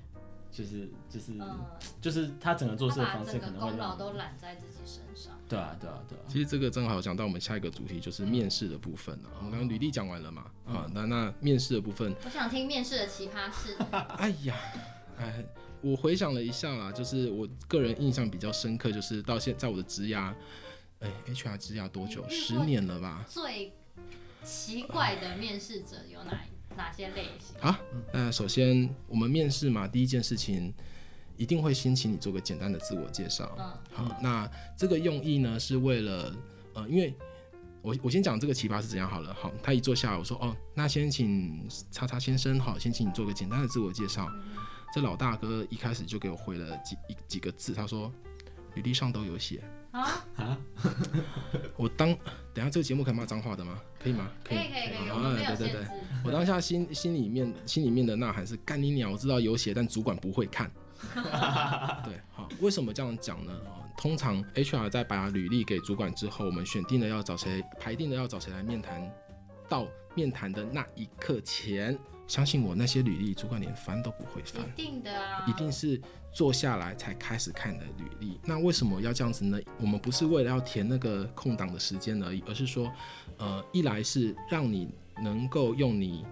[0.53, 1.59] 就是就是、嗯、
[2.01, 5.33] 就是他整个做事的方式可能会功劳都揽在自己身上。
[5.49, 6.23] 对啊，对啊，对啊。
[6.29, 9.31] 其实这个正好讲到我们下一个主题，就是面试的部分了。
[9.39, 10.43] 我们刚刚履历讲完了嘛？
[10.67, 13.77] 啊、嗯，那那面试的部分，我想听面试的奇葩事。
[14.19, 14.55] 哎呀，
[15.19, 15.45] 哎，
[15.81, 20.35] 我回想了一下啦，就是我个人印象比较深刻，就是到现在我的职涯，
[21.01, 22.29] 哎，HR 职涯多久？
[22.29, 23.25] 十年了吧？
[23.29, 23.73] 最
[24.43, 26.33] 奇怪的面试者有哪
[26.77, 27.57] 哪些类型？
[27.61, 27.77] 好，
[28.13, 30.73] 那首先我们面试嘛，第一件事情。
[31.39, 33.55] 一定会先请你做个简单的自我介绍。
[33.59, 36.35] 嗯，好，那这个用意呢，是为了，
[36.73, 37.15] 呃，因为
[37.83, 39.35] 我我先讲这个奇葩是怎样好了。
[39.35, 44.27] 好，他一坐下来，我说，哦，那先请叉叉先生，好，先请你做个简单的自我介绍。
[44.33, 44.57] 嗯、
[44.95, 46.97] 这老大哥一开始就给我回了几
[47.29, 48.11] 几个字，他说，
[48.75, 49.63] 履历上都有写。
[50.01, 50.59] 啊啊！
[51.77, 52.09] 我当
[52.53, 53.81] 等下这个节目可以骂脏话的吗？
[53.99, 54.31] 可以吗？
[54.45, 54.99] 可以可以可以。
[54.99, 55.87] 可以好，对对对，
[56.25, 60.71] 我当下心心里面心里面的呐喊是干你鸟，我知道有写，但主管不会看。
[62.05, 63.53] 对，好，为什么这样讲呢？
[63.99, 69.11] 通常 HR 在把履历给主管之后，我们选定了要找谁，排定了要找谁来面谈，
[69.69, 76.01] 到面谈的那一刻前，相信我，那些履历主管连翻都不会翻，一定的啊，一定是
[76.37, 78.39] 坐下来才开始看你的履历。
[78.45, 79.59] 那为什么要这样子呢？
[79.81, 82.93] 我们不是为了要填那个空档的时间而已，而是说，
[83.39, 84.91] 呃，一来是让你
[85.23, 86.27] 能够用你。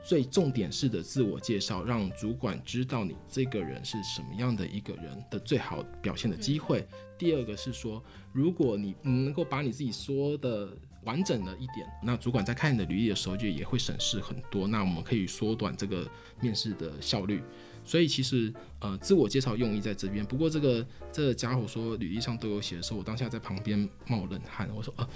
[0.00, 6.80] 最重点式的自我介绍，让主管知道你这个人是什么样的一个人的最好表现的机会。
[6.80, 6.86] 嗯、
[7.18, 10.68] 第二个是说，如果你能够把你自己说的
[11.02, 14.68] 完整了一点，那主管在看你的履历的时候就也会省事很多。
[14.68, 16.08] 那我们可以缩短这个
[16.40, 17.42] 面试的效率。
[17.88, 20.22] 所以其实呃，自我介绍用意在这边。
[20.22, 24.68] 不过这个这个家伙说履历上都有写的时候，我当下在旁边冒冷汗。
[24.76, 25.08] 我说呃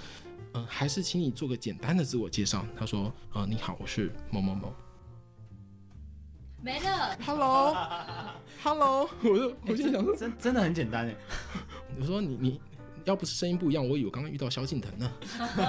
[0.53, 2.65] 呃，还是请你做个简单的自我介绍。
[2.75, 4.73] 他说呃，你好，我是某某某。
[6.63, 11.15] 没了，Hello，Hello， 我就我就想说，真真的很简单哎。
[12.01, 12.59] 我说你你
[13.05, 15.11] 要不是声音不一样，我以为刚刚遇到萧敬腾呢。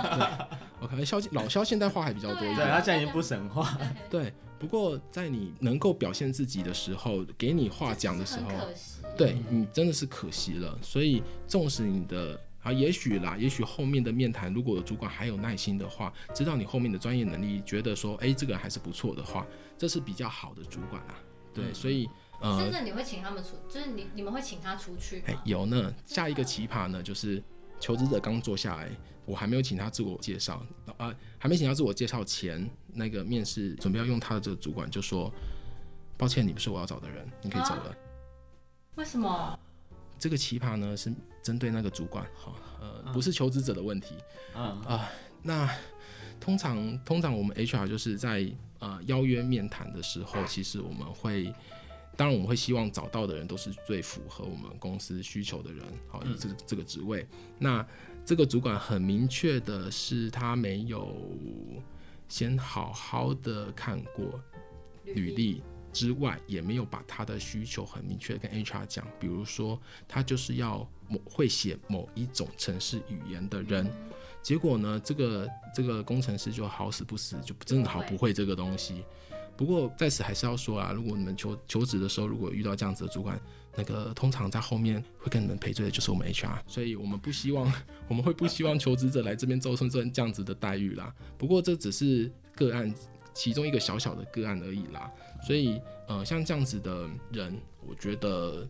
[0.81, 3.79] 我可能萧老萧现代话还比较多一点，对，他现在已经不神话。
[4.11, 8.51] 对，不过在你能够表现自己的时候，给你话讲的时候，
[9.17, 10.79] 对你真的是可惜了。
[10.83, 12.41] 所以重视你的。
[12.65, 21.15] 啊，也许啦，也许后面的面谈，如果主管还有耐心的话，知道你后面的专业能力，觉得说，哎、欸，这个人还是不错的话，这是比较好的主管啊。
[21.53, 22.09] 对，嗯、所以，
[22.45, 25.25] 呃，甚至你会请他们出，就是你你们会请他出去？
[25.45, 25.93] 有呢。
[26.05, 27.43] 下一个奇葩呢，就是
[27.81, 28.91] 求职者刚坐下来，
[29.25, 30.65] 我还没有请他自我介绍，
[30.99, 35.33] 啊，还没请他自我介绍前，那个面试准备要用他的这个主管就说，
[36.19, 37.91] 抱歉，你不是我要找的人，你可以走了。
[37.91, 37.97] 啊、
[38.97, 39.59] 为什么？
[40.19, 44.15] 这个奇葩呢，是针对那个主管，哈，呃，不是求职者的问题，
[44.55, 45.01] 啊、呃，
[45.43, 45.69] 那
[46.41, 51.53] 通常通常我们 HR 就是在呃邀约面谈的时候，其实我们会，
[52.17, 57.27] 当然我们会希望找到的人都是最符合我们公司需求的人，好，以这个这个职位，
[57.59, 57.87] 那
[58.25, 61.17] 这个主管很明确的是，他没有
[62.29, 64.41] 先好好的看过
[65.05, 65.63] 履历。
[65.93, 73.89] 之外，也没有把他的需求很明确跟 HR 讲，比如说他就是要某会写某一种程式语言的人，
[74.43, 79.05] 结果呢，这个这个工程师就好死不死就真的好不会这个东西。
[79.57, 83.41] 不过在此还是要说啊，如果你们求求职的时候，如果遇到这样子的主管，
[83.77, 87.73] 那个通常在后面会跟你们赔罪的就是我们 HR，所以我们不希望
[88.09, 91.15] 我们会不希望求职者来这边造成这样子的待遇啦。
[91.39, 92.95] 不过这只是个案。
[93.37, 95.11] 其中一个小小的个案而已啦，
[95.45, 98.65] 所以呃，像这样子的人，我觉得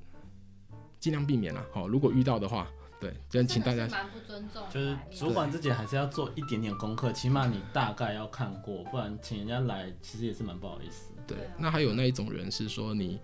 [0.99, 1.63] 尽量避免啦。
[1.71, 2.67] 好，如果遇到的话，
[3.05, 11.13] 对，就请大家蛮不尊重，就是主管自己还是要做一点点功课，起码你大概要看过，不然请人家来其实也是蛮不好意思。
[11.27, 13.21] 对，那还有那一种人是说你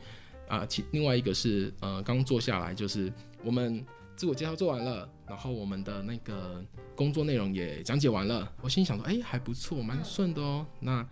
[0.48, 3.12] 啊，其、呃、另外一个是呃，刚坐下来就是
[3.42, 3.84] 我们
[4.16, 6.64] 自我介绍做完了，然后我们的那个
[6.94, 11.06] 工作内容也讲解完了，我心里想说，哎、欸，还不错，蛮顺的哦、喔，那。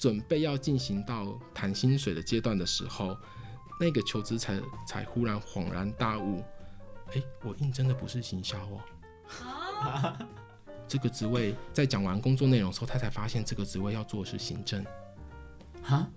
[0.00, 3.14] 准备要进行到谈薪水的阶段的时候，
[3.78, 6.42] 那个求职才才忽然恍然大悟，
[7.10, 8.80] 哎、欸，我应征的不是行销哦。
[9.44, 10.18] 啊、
[10.88, 14.84] 这个职位在讲完工作内容的时候，他才发现这个职位要做的是行政。
[15.82, 16.08] 哈，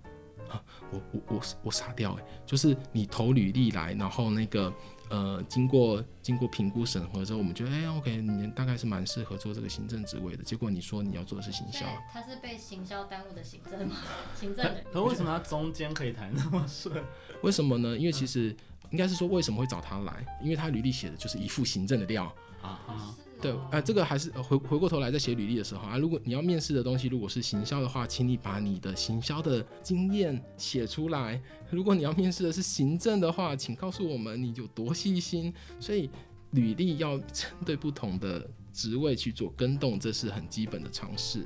[0.90, 4.72] 我我我我傻掉哎，就是你投履历来，然后那个。
[5.10, 10.42] 呃，经过经过评估审核之后，我们觉得，哎、欸、，OK，你大概是蛮适合做这个行政职位的。
[10.42, 13.96] 结果你说你要做的是行销，他是被行销耽误的行政吗？
[14.34, 14.82] 行政人。
[14.90, 17.04] 可为什么他中间可以谈那么顺？
[17.42, 17.96] 为什么呢？
[17.96, 18.56] 因为其实
[18.94, 20.24] 应该是说为什么会找他来？
[20.40, 23.16] 因为他履历写的就是一副行政的料啊啊。
[23.42, 31.36] 对，呃，这个还是回回过头来在写履历的时候啊，如果你要面试的东西如果是行销的话，请你把你的行销的经验写出来；
[31.70, 35.52] 如果你要面试的是行政的话，请告诉我们你有多细心。
[35.80, 36.08] 所以
[36.52, 41.44] 履历要针对不同的职位去做跟动，这是很基本的常识。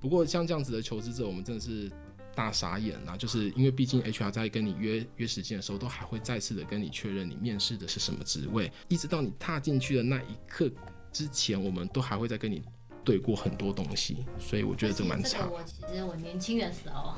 [0.00, 1.92] 不过像这样子的求职者，我们真的是
[2.36, 10.70] 大傻眼啦，就是因为毕竟 HR 在跟你约约时间的时候，都还会再次的跟你确认你面试的是什么职位，一直到你踏进去的那一刻。
[11.10, 12.62] 之前我们都还会再跟你
[13.02, 15.46] 对过很多东西，所以我觉得这蛮差。
[15.46, 17.14] 我其实我年轻的时候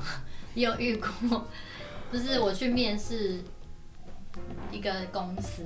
[0.54, 1.44] 也有遇过，
[2.12, 3.40] 就是我去面试
[4.70, 5.64] 一个公司，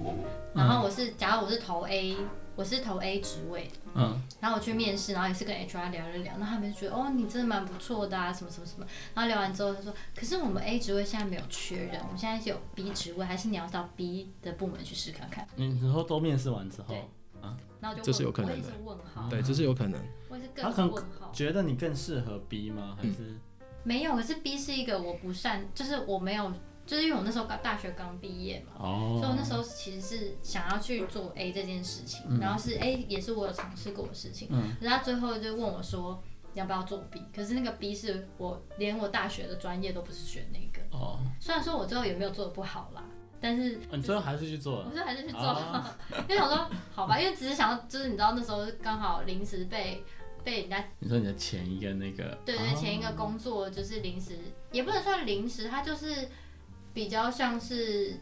[0.55, 2.17] 然后我是假如我是投 A，
[2.55, 15.47] 我是投 A 职位，嗯，然后我去面试，然后也是跟 HR 聊了聊，那他们就觉得哦，你真的蛮不错的啊，什么什么什么，然后聊完之后他说，可是我们 A 职位现在没有缺人，我们现在是有 B 职位，还是你要到 B 的部门去试看看？
[15.57, 16.95] 嗯，然后都面试完之后。
[18.01, 18.69] 这是有可能的，
[19.29, 20.01] 对，这是有可能。
[20.57, 20.95] 他可能
[21.33, 22.97] 觉得你更适合 B 吗？
[22.97, 23.41] 还是、嗯、
[23.83, 24.15] 没有？
[24.15, 26.53] 可是 B 是一个我不擅，就是我没有，
[26.93, 43.03] 就是因为我那时候刚大学刚毕业嘛，哦，所以我那时候其实是想要去做 A 这件事情，嗯、然后是 A 也是我有尝试过的事情，嗯，可是他最后就问我说要不要做 B，可是那个 B 是我连我大学的专业都不是选那个，哦，虽然说我最后也没有做的不好啦。
[43.45, 44.87] 但是、就是，你最后还是去做了。
[44.87, 45.97] 我最后还是去做了，
[46.29, 50.05] 因为想说，好吧，因为只是想要，就是你知道那时候刚好临时被
[50.45, 50.85] 被人家。
[51.01, 52.39] 你说你的前一个那个。
[52.45, 54.39] 对，对对，前一个工作就是临时，
[54.71, 56.29] 也不能算临时，它就是
[56.93, 58.21] 比较像是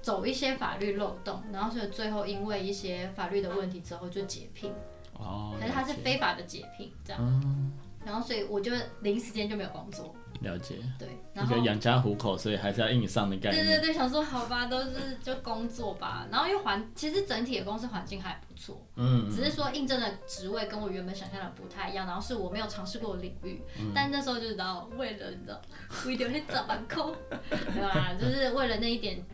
[0.00, 4.72] 走一些法律漏洞，然后所以最后因为一些法律的问题之后就解聘。
[5.14, 5.56] 哦。
[5.60, 7.20] 可是他是非法的解聘，这样。
[7.22, 7.72] 嗯。
[8.04, 10.14] 然后所以我就临时间就没有工作。
[10.42, 13.64] 了解，对，然后养家糊口，所以还是要硬上的概念。
[13.64, 14.90] 对对对，想说好吧，都是
[15.22, 16.26] 就工作吧。
[16.30, 23.62] 然后因为环，其实整体的公司环境还不错，嗯，只是说应征的职位跟我原本想象的不太一样，然后是我没有尝试过的领域。
[23.78, 25.60] 嗯、但那时候就知道，为了你知道，
[26.06, 27.14] 为了那早班扣，
[27.48, 28.14] 对吧？
[28.20, 29.24] 就是为了那一点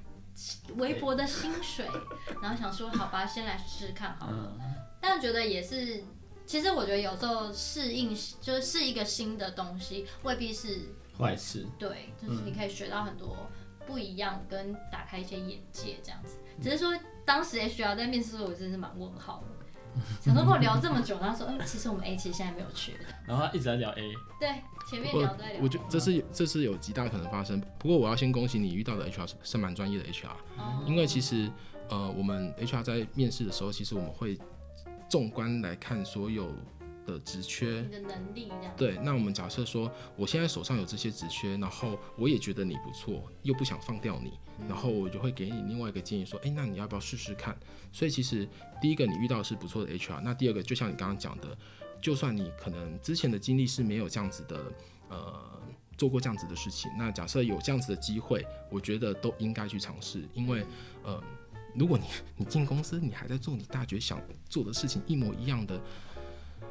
[0.76, 1.86] 微薄的薪水，
[2.42, 4.52] 然后想说好吧，先来试试看好了。
[4.60, 6.04] 嗯、但觉得也是。
[6.46, 10.80] 其实我觉得有时候适应就是是一个新的东西，未必是
[11.18, 11.66] 坏事。
[11.78, 13.36] 对，就是你可以学到很多
[13.86, 16.38] 不一样，跟打开一些眼界这样子。
[16.62, 23.04] 只是说当时 HR 在面试的时候，我真的是蛮问号的，想说跟我聊这么久，然后说，嗯，其实我们 A 其实现在没有缺的。
[23.26, 24.12] 然后他一直在聊 A。
[24.40, 25.62] 对，前面聊在聊。
[25.62, 27.60] 我觉得这是这是有极大可能发生。
[27.78, 31.50] 不过我要先恭喜你遇到的 HR 是蛮专业的 HR，因为其实
[31.88, 34.38] 呃，我们 HR 在面试的时候，其实我们会。
[35.10, 36.52] 纵观来看，所有
[37.12, 38.74] 的职缺，你的能力这样。
[38.76, 47.56] 对，那我们假设说，我现在手上有这些职缺，然后我也觉得你不错，又不想放掉你，然后我就会给你另外一个建议，说，诶，那你要不要试试看？
[47.90, 48.46] 所以其实
[48.80, 51.56] 第一个你遇到的是不错的 HR，那第二个就像你刚刚讲的，
[52.00, 54.72] 就算你可能之前的经历是没有这样子的，
[55.08, 55.60] 呃，
[55.96, 60.64] 做过这样子的事情，那假设有这样子的机会，我觉得都应该去尝试，因为，
[61.02, 61.22] 呃。
[61.74, 65.78] 如果你 你进公司，你还在做你大学想做的事情一模一样的，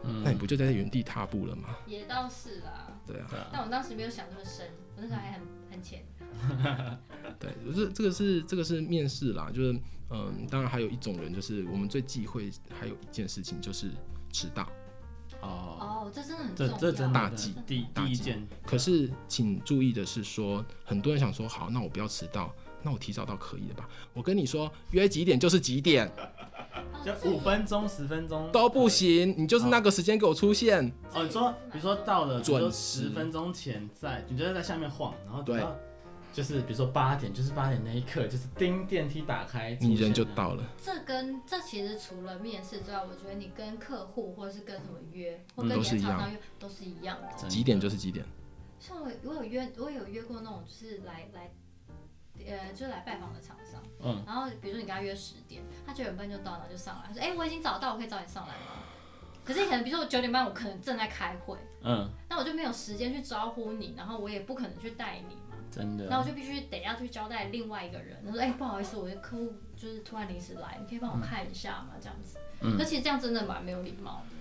[0.04, 1.76] 嗯，那你不就在原地踏步了吗？
[1.86, 2.88] 也倒是啦。
[3.06, 3.50] 对啊。
[3.52, 6.04] 但我当时没有想那么深，我那时候还很很浅。
[7.40, 9.80] 对，这这个是这个是面试啦，就是
[10.10, 13.90] 嗯，当然还有一种人，就是我们最忌讳还有一件事情就是
[14.32, 14.64] 迟到。
[15.42, 16.56] 哦哦，这真的很。
[16.56, 18.46] 这这真大忌，第第一件。
[18.66, 22.54] 可是请注意的是说，很多人想说好，那我不要迟到。
[22.84, 23.90] 那我提早到可以了吧？
[24.14, 26.10] 我跟你说，约几点就是几点，
[27.06, 30.86] 就五分钟、十分钟都不行，你就是那个时间给我出现。
[31.14, 35.64] 哦，你说，比如说到了准十分钟前在，你就在下面晃，然后对，
[36.34, 40.64] 就是比如说八点，就是八点那一刻，就是叮电梯打开，你人就到了。
[40.84, 47.48] 这跟这其实除了面试之外，我觉得你跟客户或者是跟什么约，或跟你厂商约都是一样的。
[47.48, 48.26] 几点就是几点。
[48.80, 51.50] 像我，我有约，我有约过那种，就是来来。
[52.46, 58.84] 呃，就是来拜访的厂商，嗯，然后比如说你跟他约十点，他九点半就到，然后就上来，他说，哎、欸，我已经早到，我可以早点上来吗？
[59.44, 71.94] 可是你可能比如说我九点半，我可能正在开会，嗯，那我就没有时间去招呼你，然后我也不可能去带你嘛，真的，那我就必须得要去交代另外一个人，他说，哎、欸，不好意思，我的客户就是突然临时来，你可以帮我看一下吗？
[72.00, 74.37] 这样子，嗯，那其实这样真的蛮没有礼貌的。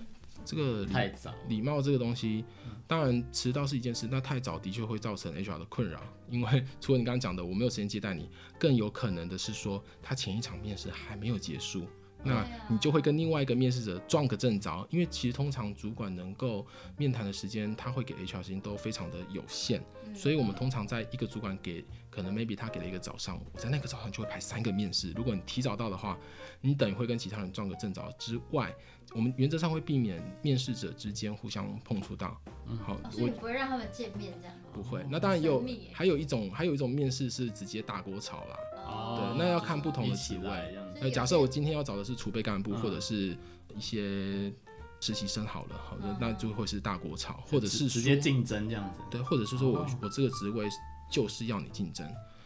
[0.47, 2.45] 这个太早，礼貌这个东西，
[2.87, 11.85] 当然迟到是一件事，那太早的确会造成 HR 的困扰，因为除了你刚刚讲的我没有时间接待你，更有可能的是说他前一场面试还没有结束，
[12.23, 16.65] 那你就会跟另外一个面试者撞个正着，因为其实通常主管能够
[16.97, 19.83] 面谈的时间，他会给 HR 时间都非常的有限，
[20.15, 25.11] 所以我们通常在一个主管给，可能 maybe 他给了一个早上，我在那个早上就会排三个面试。
[25.11, 26.17] 如果你提早到的话，
[26.61, 28.73] 你等于会跟其他人撞个正着之外，
[29.13, 32.39] 我们原则上会避免面试者之间互相碰触到。
[32.67, 34.55] 嗯，好，所以不会让他们见面这样。
[34.73, 38.57] 不会，那当然有，还有一种，还有一种面试是直接大锅炒啦。
[38.85, 40.77] 哦对，那要看不同的职位。
[41.01, 43.37] 那假设我今天要找的是储备干部，或者是
[43.75, 44.51] 一些
[44.99, 48.99] 实习生，好了，好的，那就会是大锅炒，或者是直接竞争这样子。
[49.09, 50.67] 对，或者是说我我这个职位
[51.09, 52.05] 就是要你竞争，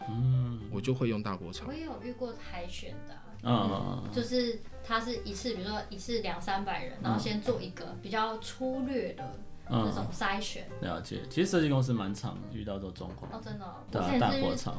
[0.09, 1.65] 嗯，我就会用大锅炒。
[1.67, 9.23] 我也有遇过海选的，嗯，就是他是一次，比如说一次两三百人，然后先做一个比较粗略的
[9.69, 10.67] 那种筛选。
[10.81, 13.31] 了解，其实设计公司蛮常遇到这种状况。
[13.31, 14.75] 哦，真的，对啊，大锅炒。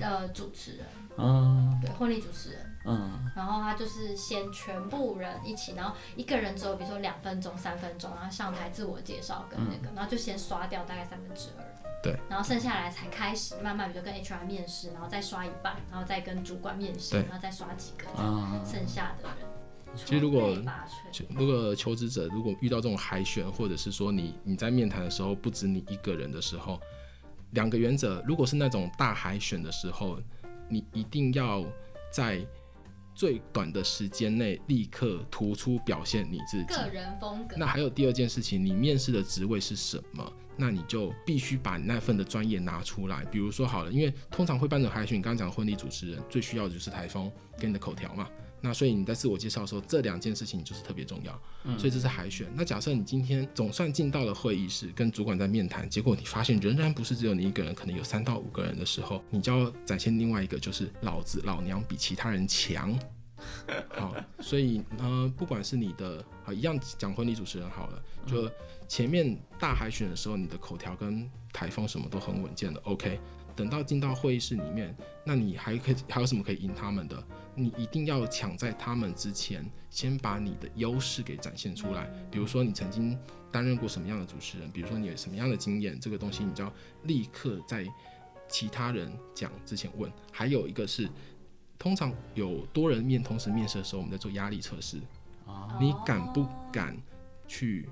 [0.00, 0.86] 呃，主持人，
[1.18, 18.04] 嗯，对，婚礼主持人，嗯，然后他就是先全部人一起，然后一个人只有比如说两分钟、三分钟，然后上台自我介绍跟那个，然后就先刷掉大概三分之二，对，然后剩下来才开始慢慢比如跟 HR 面试，然后再刷一半，然后再跟主管面试，然后再刷几个，
[18.64, 19.48] 剩下的人。
[19.96, 20.56] 其实如果
[21.30, 26.78] 如果求职者如果遇到这种海选，或者是说你你在面谈的时候不止你一个人的时候。
[27.50, 30.18] 两个原则，如果是那种大海选的时候，
[30.68, 31.64] 你一定要
[32.12, 32.44] 在
[33.14, 37.54] 最短的时间内立刻突出表现你自己个人风格。
[37.56, 40.32] 那还有第二件事情，你面试的职位是什么？
[40.56, 43.24] 那你就必须把你那份的专业拿出来。
[43.26, 48.28] 比如说好了，因为通常会办的海选，你刚刚讲婚礼主持人最需要的就是台风跟你的口条嘛。
[48.60, 51.38] 那所以你在自我介绍的时候，这两件事情就是特别重要。
[51.64, 52.46] 嗯，所以这是海选。
[52.54, 62.98] 那假设你今天总算进到了会议室，跟主管在面谈，结果你发现仍然不是只有你一个人，可能有三到五个人的时候，你就要展现另外一个，就是老子老娘比其他人强。
[63.94, 68.50] 好，所以呢，不管是你的啊，一样讲婚礼主持人好了，就
[68.88, 73.20] 前面大海选的时候，你的口条跟台风什么都很稳健的，OK。
[73.56, 74.92] 等到进到会议室里面，
[75.24, 77.24] 那你还可以还有什么可以赢他们的？
[77.54, 82.10] 你一定要抢在他们之前，先把你的优势给展现出来。
[82.32, 83.16] 比如说你曾经
[83.52, 86.72] 担任过什么样的主持人，比如说你有什么样的经验，这个东西你就要
[87.04, 87.86] 立刻在
[88.48, 90.12] 其他人讲之前问。
[90.32, 91.08] 还有一个是，
[91.78, 94.98] 通常有多人面同时面试的时候，我们在做压力测试，
[95.80, 96.96] 你敢不敢
[97.46, 97.88] 去？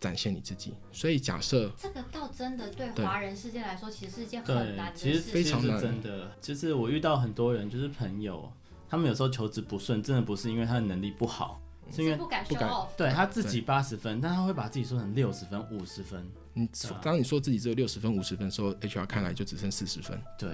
[0.00, 5.10] 展现你自己，所以假设这个倒真的对华人世界来说，其实是一件很难的事。
[5.10, 6.30] 其实非常难，真的。
[6.40, 8.48] 就是我遇到很多人，就是朋友，
[8.88, 11.60] 他们有时候求职不顺，真的不是因为他的能力不好，
[11.90, 12.70] 是因为不敢不敢。
[12.96, 16.24] 对他自己八十分，但他会把自己说成六十分、五十分。
[16.52, 16.68] 你
[17.02, 20.22] 当你说自己只有六十分、五十分的时候，HR 看来就只剩四十分。
[20.38, 20.50] 对，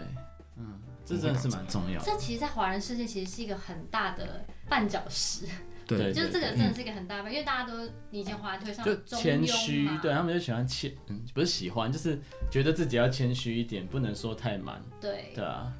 [0.56, 2.00] 嗯，这真的是蛮重要。
[2.02, 5.46] 这其实，在华人世界，其实是一个很大的绊脚石。
[5.86, 12.18] 对，就是这个真的是一个很大的，因为大家都你以前华人推上就谦虚，对他们就喜欢谦，嗯，不是喜欢，就是
[12.50, 14.82] 觉得自己要谦虚一点，不能说太满。
[14.98, 15.70] 对，对啊，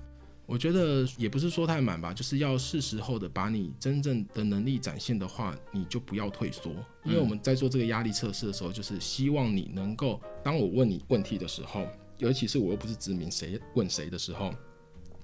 [0.44, 6.70] 我觉得也不是说太满吧，就是要是时候的把你真正的能力展现的话，你就不要退缩，
[7.04, 11.86] 因为我们在做这个压力测试的时候，就是希望你能够，当我问你问题的时候，
[12.18, 14.52] 尤其是我又不是指明谁问谁的时候，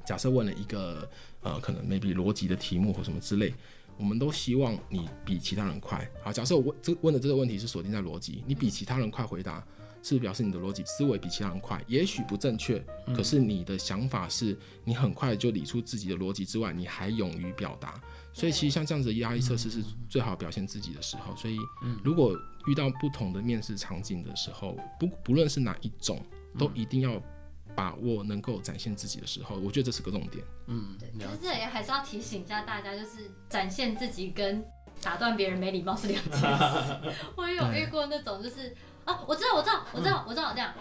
[0.04, 1.08] 假设问了一个
[1.42, 3.52] 呃，可能 maybe 逻辑的题目或什么之类。
[3.98, 6.10] 我们都希望你比其他人快。
[6.22, 9.62] 好，假设我问这问的这个问题是锁定在逻辑，你比其他人快回答，
[10.02, 11.84] 是表示你的逻辑思维比其他人快？
[11.86, 12.82] 也许不正确，
[13.14, 18.00] 可是你的想法是你很快就理出自己的逻辑之外，你还勇于表达。
[18.32, 21.36] 所以其实像这样子的压力测试是最好表现自己的时候。
[21.36, 21.58] 所以
[22.02, 22.34] 如果
[22.68, 26.24] 遇到不同的面试场景的时候，不不论是哪一种，
[26.58, 27.22] 都一定要。
[27.80, 30.44] 把握能够展现自己的时候，我觉得这是个重点。
[30.66, 31.08] 嗯，对。
[31.26, 34.62] 可是这也还是要提醒一下大家，就是展现自己跟
[35.00, 36.46] 打断别人没礼貌是两件事。
[37.36, 40.74] 我也有遇过那种，就是啊，我知道，我知道，我知道，我知道这样，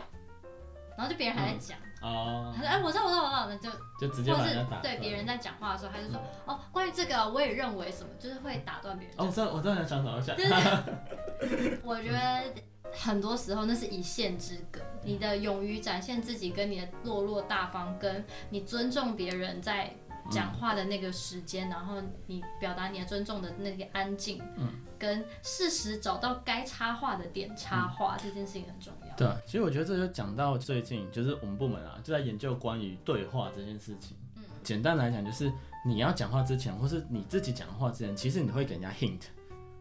[0.97, 3.69] 然后就别人还在讲哦，他说哎，我知道，我知道，我知道，那就
[4.01, 4.81] 就直接把人打。
[4.81, 9.15] 对，别人在讲话的时候，他就说哦，关于这个，我也认为什么，就是会打断别人。
[9.17, 10.35] 哦，我知道，我知道你想怎么讲。
[10.35, 12.43] 对， 我觉得。
[12.93, 19.93] 很多时候那是一线之隔，你的勇于展现自己，跟你的落落大方，跟你尊重别人在
[20.29, 29.15] 讲话的那个时间，嗯、然后你表达你的尊重的那个安静，嗯，跟适时找到该插话的点插话，嗯、这件事情很重要。
[29.15, 34.15] 对，其实我觉得这就讲到最近，就是我们部门啊，就在研究关于对话这件事情。
[34.35, 35.51] 嗯，简单来讲，就是
[35.85, 39.21] 你要讲话之前，或是你自己讲话之前，其实你会给人家 hint，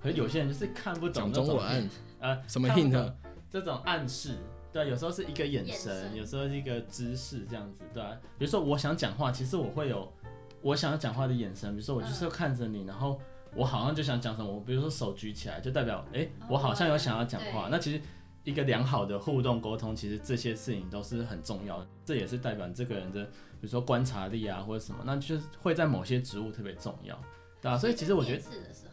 [0.00, 1.90] 可是有些人就是看不懂中文。
[2.20, 3.12] 呃，什么 hint？
[3.50, 4.36] 这种暗示，
[4.72, 8.16] 对，有时候是一个眼神，眼神有时候是一个姿势，这样子，对啊。
[8.38, 10.12] 比如说我想讲话，其实我会有
[10.60, 13.18] 我想要讲话的眼神，比如说我就是要看着你，然后
[13.54, 17.62] 我好像就想讲什么，我比如说手举起来，就代表哎、欸，我好像有想要讲话。
[17.62, 18.00] Oh, 那其实
[18.44, 21.86] 一个良好的互动沟通，其实这些事情都是很重要的。
[22.04, 23.30] 这也是代表你这个人的，比
[23.62, 27.18] 如说观察力啊，或者什么，那就是会在某些职务特别重要，
[27.62, 28.42] 对啊，所以其实我觉得，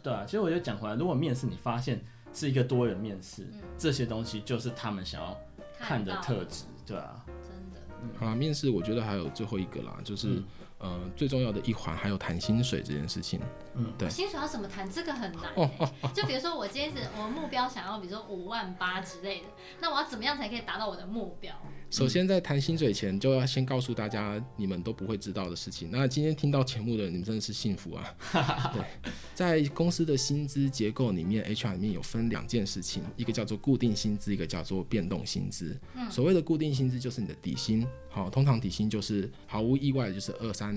[0.02, 2.02] 对啊，其实我觉得讲回来，如果面试你发现
[2.36, 5.36] 是一个多人面试，嗯、这些东西就是他们想要
[5.80, 7.80] 看的特质，对啊，真的。
[8.04, 10.28] 嗯、好啦，面试我觉得还有最后一个啦，就是。
[10.28, 10.44] 嗯
[10.78, 13.40] 呃，最重要的一环还有谈薪水这件事情。
[13.78, 14.90] 嗯，对，薪水要怎么谈？
[14.90, 15.54] 这个很难、
[16.14, 19.46] 就比如说，我今天是我目标想要，比如说五万八之类的，
[19.82, 21.54] 那我要怎么样才可以达到我的目标？
[21.92, 25.90] 首先，在谈薪水前，就要先告诉大家你们都不会知道的事情。
[25.92, 28.16] 那今天听到节目的人，你们真的是幸福啊！
[28.74, 35.80] 对，在公司的薪资结构里面，HR 里面有分两件事情，一个叫做固定薪资，一个叫做变动薪资。
[35.96, 40.76] 嗯，所谓的固定薪资就是你的底薪，好，通常底薪就是毫无意外的就是二三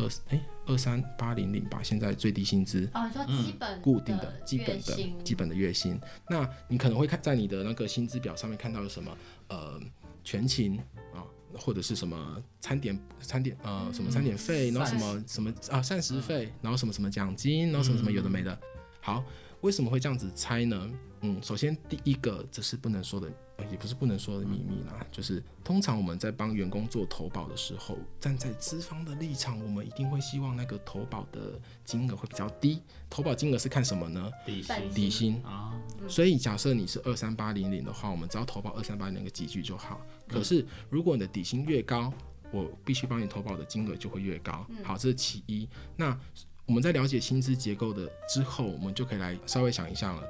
[0.00, 6.00] 二哎二三八零零吧，现在最低薪资哦，说基本固定的基本的基本的月薪。
[6.28, 9.16] 那你可能会看在你的那个薪资表上面看到有什么
[9.48, 9.80] 呃。
[10.22, 10.78] 全勤
[11.14, 11.24] 啊，
[11.58, 18.56] 或者是什么餐点餐点呃什么餐点费，然后什么什么啊膳食费，然后什么什么奖金，然后什么什么有的没的。
[19.00, 19.24] 好，
[19.62, 20.90] 为什么会这样子猜呢？
[21.22, 23.32] 嗯，首先第一个这是不能说的。
[23.70, 32.80] 也不是不能说的秘密啦，就是通常我们在帮员工做投保的时候，站在资方的立场，我们一定会希望那个投保的金额会比较低。
[33.08, 34.30] 投保金额是看什么呢？
[34.46, 34.90] 底薪。
[34.94, 35.78] 底薪啊。
[36.08, 40.00] 所以假设你是二三八零零的话，我们只要投保二三八零零个级距就好。
[40.28, 42.12] 可是如果你的底薪越高，
[42.52, 44.66] 我必须帮你投保的金额就会越高。
[44.82, 45.68] 好，这是其一。
[45.96, 46.18] 那
[46.66, 50.22] 我们在了解薪资结构的之后，我们就可以来稍微想一下了。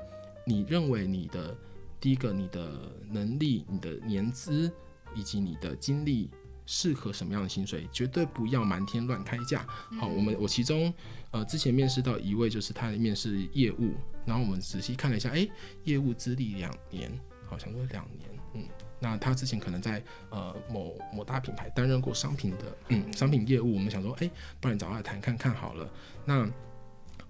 [0.47, 1.57] 你认为你的？
[2.01, 4.73] 第一个，你的能力、你的年资
[5.15, 6.31] 以及你的经历
[6.65, 7.87] 适合什么样的薪水？
[7.93, 9.67] 绝对不要满天乱开价。
[9.99, 10.93] 好，我们我其中
[11.31, 13.93] 呃之前面试到一位，就是他的面试业务，
[14.25, 15.51] 然后我们仔细看了一下，哎、欸，
[15.85, 17.13] 业务资历两年，
[17.47, 18.65] 好像说两年，嗯，
[18.99, 25.87] 那他之前可能在呃某某大品牌担任过商品的嗯商品业务，我们想说，哎、欸，不然找他来谈看看好了。
[26.25, 26.49] 那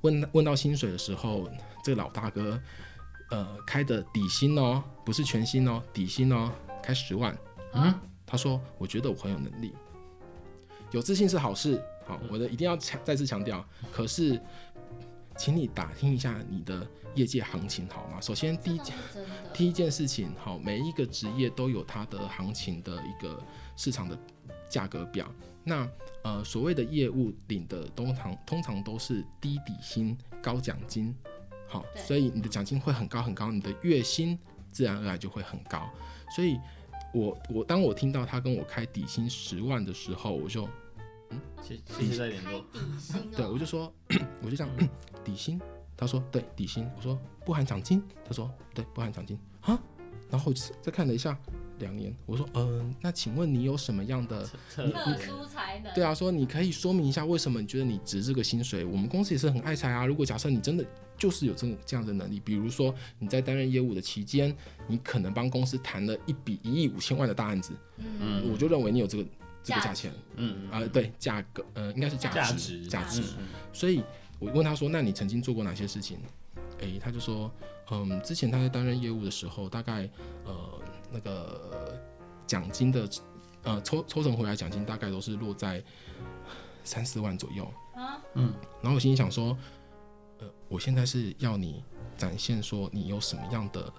[0.02, 1.50] 问问到薪水的时候，
[1.82, 2.60] 这个老大哥。
[3.30, 6.50] 呃，开的底薪哦，不是全薪哦，底薪哦，
[6.82, 7.36] 开十万。
[7.72, 7.94] 嗯，
[8.26, 9.72] 他说，我觉得我很有能力，
[10.90, 11.80] 有自信是好事。
[12.06, 13.64] 好，我的一定要强再次强调。
[13.92, 14.40] 可是，
[15.36, 18.20] 请你打听一下你的业界行情好吗？
[18.20, 18.96] 首先，第一件
[19.54, 23.40] 第一件事情，好，每一个职业都有它的行情的一个
[23.76, 24.18] 市场的
[24.68, 25.32] 价格表。
[25.62, 25.88] 那
[26.24, 31.14] 呃，所谓的业务领的通常通常都是低底薪高奖金。
[31.70, 34.36] 好，所以你的奖金会很高很高，你的月薪
[34.72, 35.88] 自然而然就会很高。
[36.34, 36.58] 所以
[37.14, 40.68] 我，我我当我听到他跟我开底薪十万的时候，我就
[41.30, 42.64] 嗯，谢谢谢再联络。
[42.72, 43.92] 开底薪、哦、对，我就说，
[44.42, 44.76] 我就这样，
[45.24, 45.60] 底薪。
[45.96, 46.90] 他说对，底薪。
[46.96, 48.02] 我说不含奖金。
[48.24, 49.38] 他说对，不含奖金。
[49.60, 49.80] 啊，
[50.28, 51.38] 然后再看了一下。
[51.80, 54.86] 两年，我说，嗯、呃，那请问你有什么样的特
[55.18, 55.92] 殊才能？
[55.92, 58.84] 对啊，说你可以说明一下为什么你觉得你值这个薪水？
[58.84, 60.06] 我们公司也是很爱才啊。
[60.06, 60.84] 如果假设你真的
[61.16, 64.54] 就是有这种这样的能力，比如说你在担任业务的期间，
[64.86, 69.24] 你可能帮公司谈了一笔一亿五千万的大案子，嗯，我就认为你有这个
[69.62, 73.32] 这个价钱，嗯啊、呃，对，价格，呃，应该是价值，价值，值。
[73.72, 74.02] 所以
[74.38, 76.18] 我问他说，那你曾经做过哪些事情？
[76.80, 77.52] 诶、欸，他就说，
[77.90, 80.08] 嗯，之前他在担任业务的时候，大概
[80.44, 80.80] 呃。
[81.12, 82.00] 那个
[82.46, 83.08] 奖金的，
[83.62, 85.82] 呃，抽抽成回来奖金大概都是落在
[86.84, 87.64] 三四万左右。
[87.94, 88.52] 啊，嗯，
[88.82, 89.56] 然后我心里想说，
[90.38, 91.84] 呃，我现在是要你
[92.16, 93.92] 展现说你有什么样的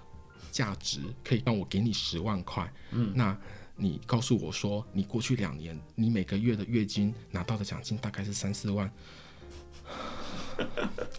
[0.50, 2.72] 价值，可以让我给你十万块。
[2.90, 3.36] 嗯，那
[3.76, 8.90] 你告诉我说，你过去两年你每个月的月经拿到的奖金大概是三四万。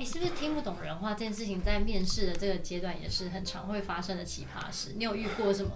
[0.00, 1.12] 你、欸、是不是听不懂人话？
[1.12, 4.94] 这件事情在面试的这个阶段也是很常会发生的奇葩事。
[4.96, 5.70] 你有遇过什么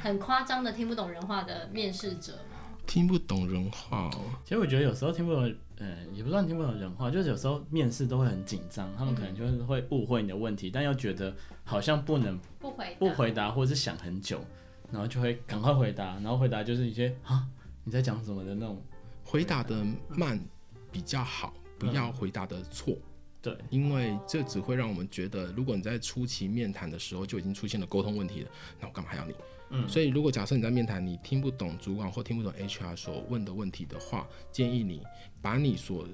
[0.00, 2.78] 很夸张的听不懂人话的面试者吗？
[2.86, 14.40] 听不懂人话哦，其实我觉得有时候听不懂，嗯，也不算听不懂人话，就是有时候面试都会很紧张，他们可能就是会误会你的问题，嗯、但又觉得好像不能不回不回答，或者是想很久，
[14.92, 17.44] 然后就会赶快回答，然后回答就是一些啊
[17.82, 18.80] 你在讲什么的那种，
[19.24, 20.38] 回答的慢
[20.92, 21.52] 比较好。
[21.76, 22.96] 不要回答的错，
[23.44, 29.34] 对，因为这只会让我们觉得，如果你在初期面谈的时候就已经出现了沟通问题了，那我干嘛还要你？
[29.68, 35.02] 嗯，所以如果假设你在面谈，你听不懂主管或听不懂 HR 所问的问题的话，建议你
[35.42, 36.08] 把你所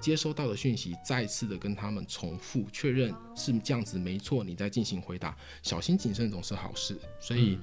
[0.00, 6.98] 接收到的讯息再次的跟他们重复确认是这样子没错，你再进行回答，小心谨慎总是好事。
[7.20, 7.56] 所以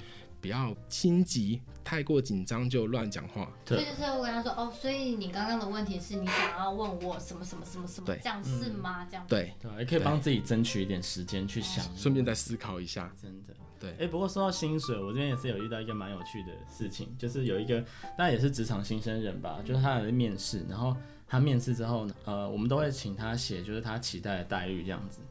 [0.44, 3.50] 不要心急，太过紧张就乱讲话。
[3.66, 9.08] 所以就是我跟他说哦，所以你刚刚的问题是你想要问我什么什么什么什么，这样是吗？
[9.10, 13.10] 这样对对，也可以帮自己争取一点时间去想，顺便再思考一下。
[13.22, 13.96] 真的，对。
[13.98, 17.80] 哎，不过说到薪水，我这边也是有遇到一个蛮有趣的事情，就是有一个
[18.18, 20.94] 大概也是职场新生人吧，就是他来面试，然后
[21.26, 25.22] 他面试之后呢，呃，我们都会请他写，就是他期待的待遇这样子，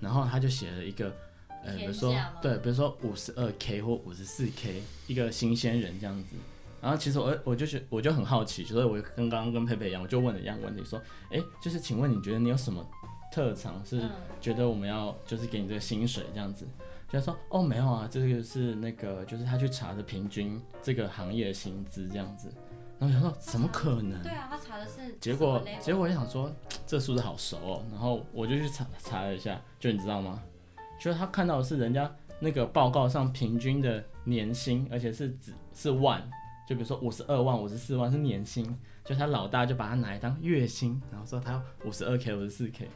[0.00, 1.14] 然后他就写了一个。
[1.64, 6.36] 呃，比如说，对，比如说五十二 K 或五十四 K，一个新鲜人这样子。
[6.80, 11.00] 然后其实我我就是我就很好奇，所以我跟刚刚跟佩佩一样，我就问了一样问题，说，
[11.30, 12.84] 哎，就是请问你觉得你有什么
[13.32, 14.02] 特长是
[14.40, 16.66] 觉得我们要就是给你这个薪水这样子？
[17.08, 22.50] 就说，哦，没有啊，这个是那个就是他去查的平均这个行业的薪资这样子。
[22.98, 24.22] 然后我想说，怎么可能？
[24.22, 25.14] 对啊，他查的是。
[25.20, 26.50] 结果结果我就想说，
[26.86, 27.84] 这数字好熟哦。
[27.90, 30.42] 然后我就去查查了一下，就你知道吗？
[31.02, 36.22] 就是他看到的是人家那个报告上平均的年薪，而且是指是万，
[36.68, 38.64] 就比如说五十二万、五十四万是年薪，
[39.04, 42.88] 就他老大就把他拿来当月薪，然后说他要五十二 k、五十四 k，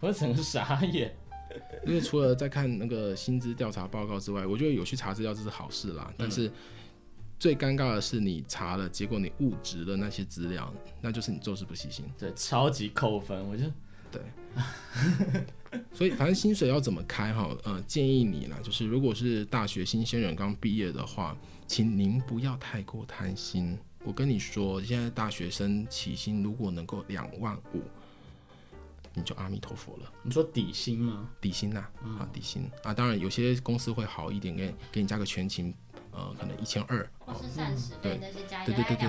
[0.00, 1.14] 我就整个傻眼。
[1.84, 6.10] 因为除了在看那个薪资调查报告之外，我觉得有去查资料这是好事啦。
[6.16, 6.50] 但是
[7.38, 13.46] 最尴尬的是你查了，结果你误植了那些资料，那就是你做事不细心，对，超级扣分。
[13.48, 13.64] 我就
[14.10, 14.22] 对。
[15.92, 17.48] 所以，反正薪水要怎么开哈？
[17.62, 21.36] 呃，建议你呢，就是如果是大学新鲜人刚毕业的话，
[21.66, 23.78] 请您不要太过贪心。
[24.02, 27.82] 我跟你说，现在大学生起薪如果能够两万五，
[29.14, 30.12] 你就阿弥陀佛了。
[30.22, 31.28] 你说底薪吗？
[31.40, 32.92] 底薪呐，啊，底薪啊。
[32.92, 35.72] 当然，有些公司会好一点，给给你加个全勤，
[36.10, 39.08] 呃，可能一千二，或是膳食费那些加，对对对对，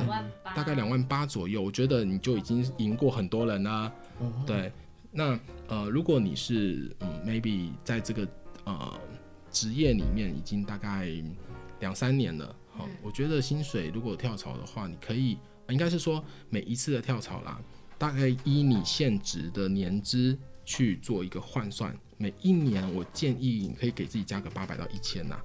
[0.55, 3.91] 大概两万八左右，我觉得你就已经赢过很多人了。
[4.45, 4.71] 对。
[5.11, 5.37] 那
[5.67, 8.27] 呃，如果你是嗯，maybe 在这个
[8.63, 8.99] 呃
[9.51, 11.09] 职业里面已经大概
[11.81, 15.37] 两三年了，好，我觉得薪水如果跳槽的话，你可以
[15.67, 17.59] 应该是说每一次的跳槽啦，
[17.97, 25.37] 大概依你现职的年资去做一个换算，每一年我建议你可以给自己加个八百到一千呐。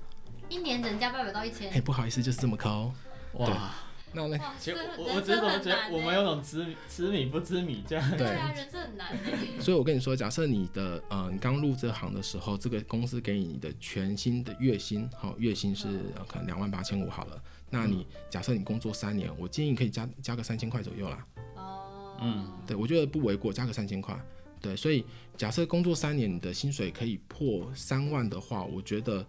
[0.48, 1.72] 一年只能加八百到一千？
[1.72, 2.92] 嘿，不好意思，就是这么抠。
[3.32, 3.74] 哇。
[4.16, 8.16] 那那其实我我只是怎么觉得我们有种知知米不知米这样。
[8.16, 9.14] 对啊，人生很难。
[9.60, 15.86] 所以我跟你说，假设你的呃，你刚入这行的时候，这个公司给你的全新的月薪，好，月薪是
[16.26, 17.42] 可能两万八千五好了。
[17.68, 21.26] 那你假设你工作三年，我建议可以加加个三千块左右啦。
[21.56, 22.16] 哦。
[22.22, 24.18] 嗯，对，我觉得不为过，加个三千块。
[24.60, 25.04] 对，所以
[25.36, 29.24] 假设工作三年，你的薪水可以破三万的话，我觉得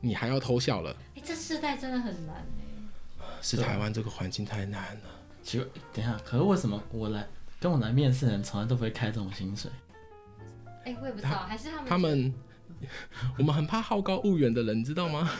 [0.00, 0.96] 你还要偷笑了。
[1.16, 2.46] 哎，这世代真的很难。
[3.42, 5.02] 是台湾这个环境太难了。
[5.42, 7.26] 其实，等一下，可是为什么我来
[7.58, 9.70] 跟我来面试的人从来都不会开这种薪水？
[10.84, 12.34] 哎、欸，我也不知道，还是他们他们，
[13.38, 15.30] 我们很怕好高骛远的人，你知道吗？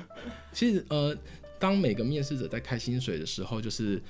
[0.52, 1.16] 其实，呃，
[1.58, 4.02] 当每个面试者在开薪水的时候，就是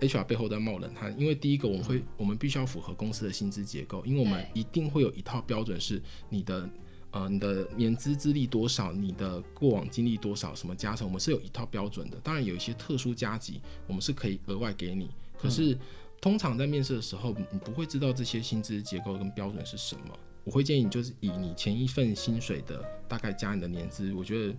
[0.00, 6.68] HR 背后在冒冷汗，因为第一个，我们会，我们必须要符合公司的薪资结构，因为我们一定会有一套标准，是你的。
[7.12, 8.92] 呃，你的年资资历多少？
[8.92, 10.54] 你的过往经历多少？
[10.54, 11.04] 什么加成？
[11.04, 12.16] 我们是有一套标准的。
[12.22, 15.10] 当然，有一些特殊加级，我们是可以额外给你。
[15.36, 15.76] 可是，
[16.20, 20.16] 通常在面试的时候，你不会知道这些薪资结构跟标准是什么。
[20.44, 24.12] 我会建议你就是以你前一份薪水的大概加你的年资。
[24.14, 24.54] 我觉得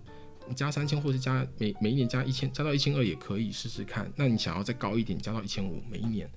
[0.54, 4.12] 加三千，或是加每每一年加一千，加到一千二也可以试试看。
[4.14, 6.30] 那你想要再高一点，加到一千五，每一年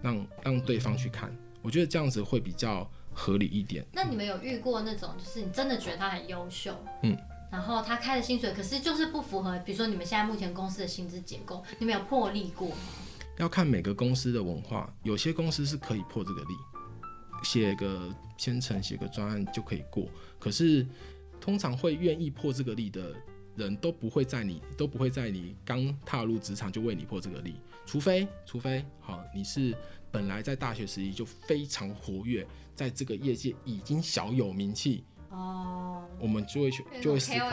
[0.00, 1.36] 让让对方去看。
[1.60, 2.88] 我觉得这样子会比较。
[3.12, 3.86] 合理一点。
[3.92, 7.16] 那你们有遇过那种，就是你真的觉得他很优秀，嗯，
[7.50, 12.76] 然后他开的薪水，可是就是不符合，比如说你们现在目前公司的薪资结构，你们有破例过吗？
[13.38, 16.54] 要看每个公司的文化，有些公司是可以破这个例，
[17.42, 20.06] 写个签呈，写个专案就可以过。
[20.38, 20.86] 可是
[21.40, 23.14] 通常会愿意破这个例的
[23.56, 27.54] 人都不会在你都不会在你刚踏入职场就为你破这个例，
[27.86, 29.74] 除非除非好你是
[30.10, 32.46] 本来在大学时期就非常活跃。
[32.80, 37.46] 在这个业界已经小有名气哦，我们就会去就会思考，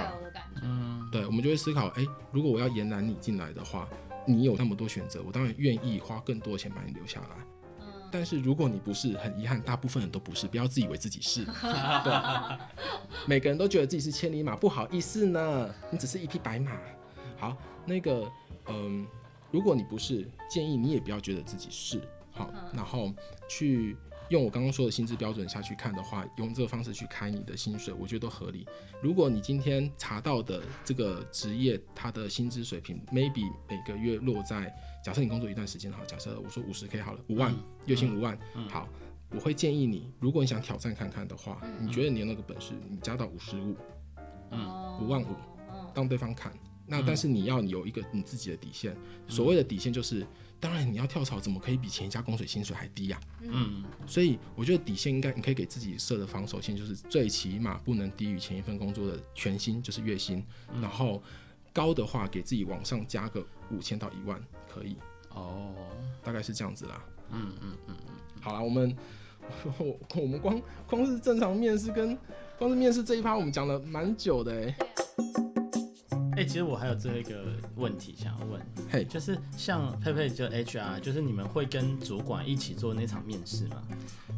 [0.63, 3.89] 嗯，对，我们就会思考，哎，如果我要延揽你进来的话，
[4.25, 7.45] 你有那么多选择，我当然愿意花更多的钱把你留下来。
[7.82, 11.43] 嗯，但是如果你不是，很遗憾，大部分人都不是，不要自以为自己是，
[12.05, 12.57] 对，
[13.28, 16.71] 每个人都觉得自己是千里马，不好意思呢，你只是一匹白马。
[17.36, 18.32] 好，那个，
[18.69, 19.05] 嗯，
[19.51, 22.01] 如果你不是，建议你也不要觉得自己是，
[22.32, 23.11] 好，然后
[23.49, 23.97] 去。
[24.30, 28.67] 用我刚刚说的薪资标准下去看的话，用这个方式去开你的薪水，我觉得都合理。
[29.01, 34.73] 如果你今天查到的这个职业，它的薪资水平 maybe 每个月落在，
[35.03, 38.89] 假设你工作一段时间好，假设我说五十 K 好了，五万，嗯、月薪五万，嗯、好，
[39.30, 43.75] 我会建议你，如果你想挑战看看的话，嗯、你觉得你有那个本事，你加到五十五，
[44.51, 45.28] 嗯，五万五，
[45.95, 46.51] 让对方看，
[46.86, 48.95] 那但是你要有一个你自己的底线，
[49.28, 50.25] 所谓的底线就是，
[50.60, 53.20] 当然你要跳槽，怎么可以比前一家供水薪水还低呀？
[53.41, 60.43] 嗯，所以我觉得底线应该你可以给自己设的防守线，就是最起码不能低于前一份工作的全薪，就是月薪，
[60.82, 61.22] 然后
[61.72, 64.97] 高的话给自己往上加个五千到一万可以。
[65.30, 65.76] 哦，
[66.24, 67.03] 大概是这样子啦。
[67.32, 68.95] 嗯嗯嗯嗯，好啦，我们
[69.78, 72.18] 我 我们光光是正常面试跟
[72.58, 74.76] 光是面试这一趴，我们讲了蛮久的哎、欸。
[76.38, 77.45] 哎、欸，其实我还有最后一个
[77.77, 78.61] 问题想要问，
[78.91, 83.81] 嘿、hey，就是像佩佩就 HR，就是你们会跟主管一起做那场面试吗？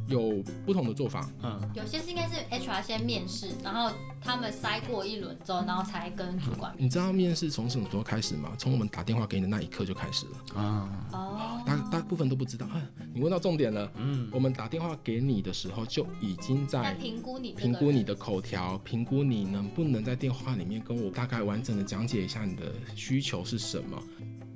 [0.07, 6.73] 有不同的做法，嗯，有些是应该是 HR 先面试，然后他们筛过一轮之后，然后才跟主管。
[6.77, 8.53] 你知道面试从什么时候开始吗？
[8.57, 10.89] 从我们打电话给你的那一刻就开始了啊。
[11.11, 12.65] 哦，大大部分都不知道。
[12.67, 12.81] 啊，
[13.13, 13.91] 你问到重点了。
[13.97, 23.99] 嗯，我们打电话给你的时候就已经在评估你评估你的口条，评估你能不能在电话里面跟我大概完整的讲解一下你的需求是什么。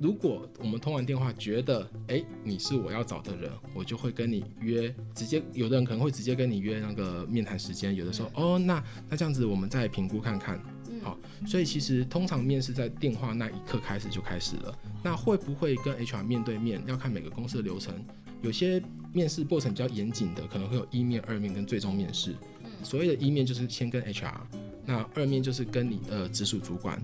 [0.00, 10.62] 如果我们通完电话觉得，哎、欸，你是我要找的人，我就会跟你约，直接有的人可能会直接跟你约那个面谈时间，有的时候，嗯、哦，那那这样子我们再评估看看。
[11.02, 14.78] 好，所以其实通常面试在电话那一刻开始就开始了。
[15.02, 16.80] 那会不会跟 HR 面对面？
[16.86, 17.92] 要看每个公司的流程。
[18.42, 18.80] 有些
[19.12, 22.36] 面试过程比较严谨的，可能会有一面、二面跟最终面试。
[22.84, 24.34] 所谓的一面就是先跟 HR，
[24.84, 27.02] 那二面就是跟你的直属主管，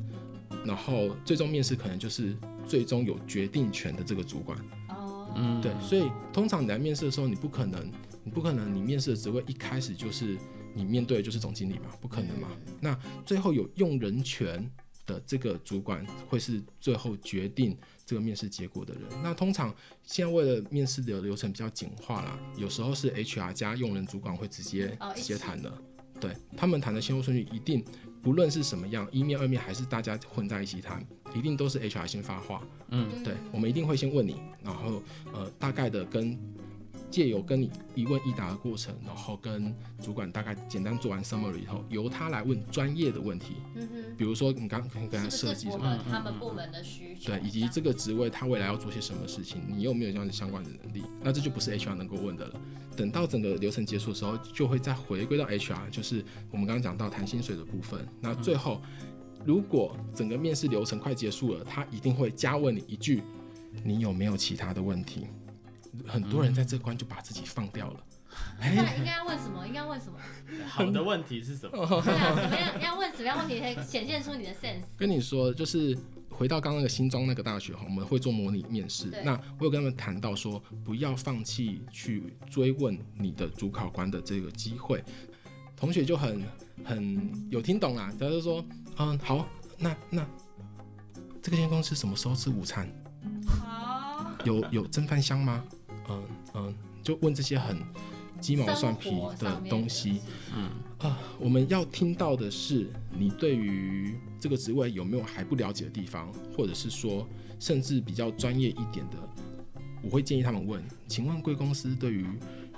[0.64, 4.58] 然后最终面试可能就是最终有决定权的这个主管。
[4.90, 5.72] 哦，嗯，对。
[5.80, 7.90] 所以通常你来面试的时候，你不可能，
[8.22, 10.36] 你不可能，你面试的职位一开始就是。
[10.72, 12.46] 你面对的就是总经理嘛，不可能嘛。
[12.80, 14.70] 那最后有用人权
[15.04, 17.76] 的这个主管会是最后决定
[18.10, 19.02] 这个面试结果的人。
[19.22, 19.72] 那通常
[20.04, 25.72] 现在为了面试的流程比较简化啦，有时候是 HR 加用人主管会直接直接谈的。
[26.20, 27.84] 对，他们谈的先后顺序一定
[28.20, 32.66] 不论是什么样，一面二面还是大家混在一起谈，一定都是 HR 先发话。
[32.88, 35.00] 嗯，对，我们一定会先问你，然后
[35.32, 36.36] 呃大概的跟。
[37.10, 43.56] 借由跟你一问一答的过程，然后跟主管大概简单做完 summary 以后，由他来问专业的问题。
[43.74, 44.16] 嗯哼。
[44.16, 45.98] 比如说你刚刚跟他设计什么？
[46.10, 47.32] 他们部门的需求。
[47.32, 51.02] 对，以及这个职位他未来要做些什么事情，你有没有这样的相关的能力？
[51.22, 52.60] 那这就不是 HR 能够问的了。
[52.96, 58.06] 等到整个流程结束的时候，就会再回归到 HR，就是我们刚刚讲到谈薪水的部分。
[58.20, 58.82] 那最后，
[59.46, 63.22] 如果整个面试流程快结束了，他一定会加问你一句：
[63.82, 65.26] 你有没有其他的问题？
[66.06, 68.00] 很多人在这关就把自己放掉了。
[68.60, 69.66] 那、应该要问什么？
[69.66, 70.18] 应该问什么？
[70.68, 71.86] 好的问题是什么？
[72.02, 72.80] 怎么样？
[72.80, 74.82] 要问什么样问题可以显现出你的 sense？
[74.96, 75.98] 跟你说，就是
[76.30, 79.10] 回到刚刚那个新庄那个大学哈，我们会做模拟面试。
[79.24, 85.02] 那我有跟他们谈到说，不要放弃去追问你的主考官的这个机会。
[85.76, 86.42] 同学就很
[86.84, 88.64] 很有听懂啦，他就说，
[88.98, 90.24] 嗯，好，那那
[91.42, 92.88] 这个间公司什么时候吃午餐？
[93.46, 95.64] 好，有有蒸饭箱吗？
[96.10, 97.78] 嗯嗯，就问这些很
[98.40, 100.20] 鸡毛蒜皮的东西。
[100.54, 107.26] 嗯啊，我们要听到的是你对于这个职位有没有还不了解的地方，或者是说
[107.58, 109.16] 甚至比较专业一点的，
[110.02, 112.26] 我会建议他们问：请问贵公司对于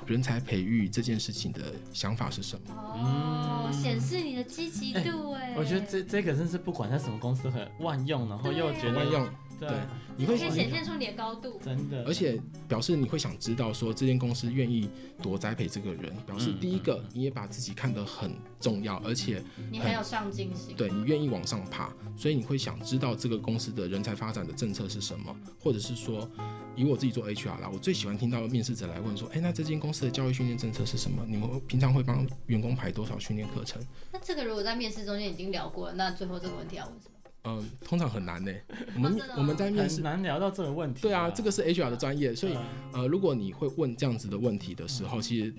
[0.06, 2.74] 人才培育这件事情的想法是什么？
[2.76, 5.56] 哦，显示你的积极度哎、欸。
[5.56, 9.28] 我觉得这这个真是不管在什么公司很万用，然后又觉得万用。
[9.68, 9.78] 对，
[10.16, 14.88] 你会显现出你的高度，真的，而且表示你会想知道说这间公司愿意
[15.22, 26.28] 多栽培这个人，表示第一个你也把自己看得很重要，而且你很有上进心，对，你愿意往上爬，所以你会想知道这个公司的人才发展的政策是什么，或者是说，
[26.74, 31.24] 以我自己做 HR 啦，我最喜欢听到面试者来问说，哎，那这间公司的教育训练政策是什么？
[31.28, 33.80] 你们平常会帮员工排多少训练课程？
[34.12, 37.14] 那这个如果在面试中间已经聊过了，那最后这个问题要问什么？
[37.44, 38.52] 嗯，通常很难呢。
[38.94, 41.02] 我们我们在面试难聊到这个问题。
[41.02, 42.56] 对啊，这个是 HR 的专业，所以
[42.92, 45.54] 呃，如果你会问这样子的问题的时候，其实，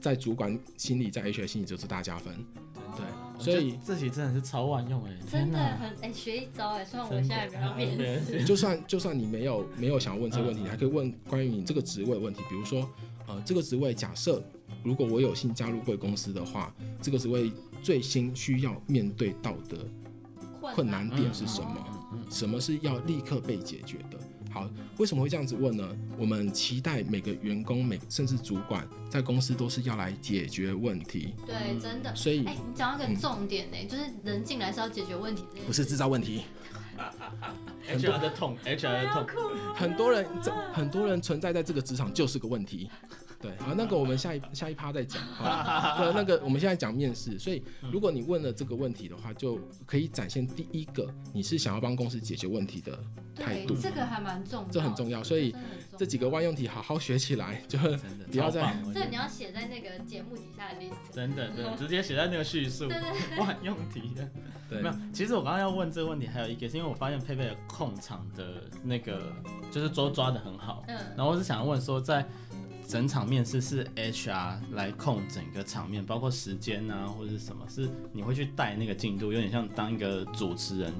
[0.00, 2.34] 在主管心里，在 HR 心里就是大加分。
[2.96, 3.04] 对，
[3.38, 6.82] 所以这题真的是超万用哎，真的很哎，学一招哎。
[6.82, 12.88] 虽然我现在没有 面试，就算就算你没有没有想要问这个问题，你还可以问关于你这个职位的问题，比如说
[13.26, 14.42] 呃，这个职位假设
[14.82, 19.76] 如果我有幸加入贵公司的话，这个职位最新需要面对到的。
[20.74, 21.86] 困难点是什么？
[22.30, 24.18] 什么是要立刻被解决的？
[24.50, 25.86] 好，为什么会这样子问呢？
[26.16, 31.34] 我们期待每个员工、每甚至主管在公司都是要来解决问题。
[31.46, 32.14] 对，真的。
[32.14, 36.44] 所以，哎、欸，你讲到一个重点呢、嗯，就是人进来是要解决问题，不是制造问题。
[37.86, 39.26] HR 的痛，HR 的痛。
[39.76, 40.26] 很多人，
[40.72, 42.88] 很多人存在在这个职场就是个问题。
[43.40, 45.22] 对，好，那个我们下一下一趴再讲。
[45.98, 47.62] 对，那个我们现在讲面试，所以
[47.92, 52.98] 如果你问了这个问题的话，就可以展现第一个你是想要帮公司解决问题的
[53.34, 53.74] 态度。
[53.74, 55.22] 这个还蛮重要，这很重要。
[55.22, 55.54] 所以
[55.98, 57.78] 这几个万用题好好学起来，就
[58.30, 58.74] 不要再。
[58.94, 61.14] 这你要写在那个节目底下的 list。
[61.14, 62.88] 真的，对， 直接写在那个叙述。
[62.88, 64.28] 对对万用题的。
[64.68, 64.94] 对，没有。
[65.12, 69.32] 其实我刚刚要问这个问题，还有一个是因为我发现佩佩的控场的那个
[69.70, 70.82] 就是都抓的很好。
[70.88, 70.96] 嗯。
[71.16, 72.26] 然后我是想要问说，在
[72.88, 77.66] 整场面试是 HR 来控整个场面，包括时间啊，或者是什么？
[77.68, 80.92] 是你会去带那个进度，有点像当一个主持人，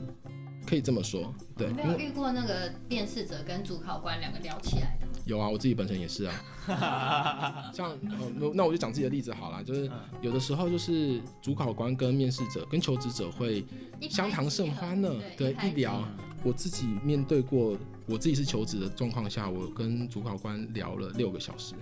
[0.67, 1.33] 可以这么说。
[1.57, 1.69] 对。
[1.69, 5.07] 没有遇过那个面试者跟主考官两个聊起来的？
[5.27, 6.35] 有啊，我自己本身也是啊。
[7.73, 13.65] 像、呃，那我就讲自己的例子好了，就是有的时候就是主考官跟面试者跟求职者会
[14.11, 16.03] 相谈甚欢呢，对，一聊。
[16.47, 17.77] 我自己面对过，
[18.07, 21.75] 我自己是求职的状况下，我跟主考官聊了六个小时。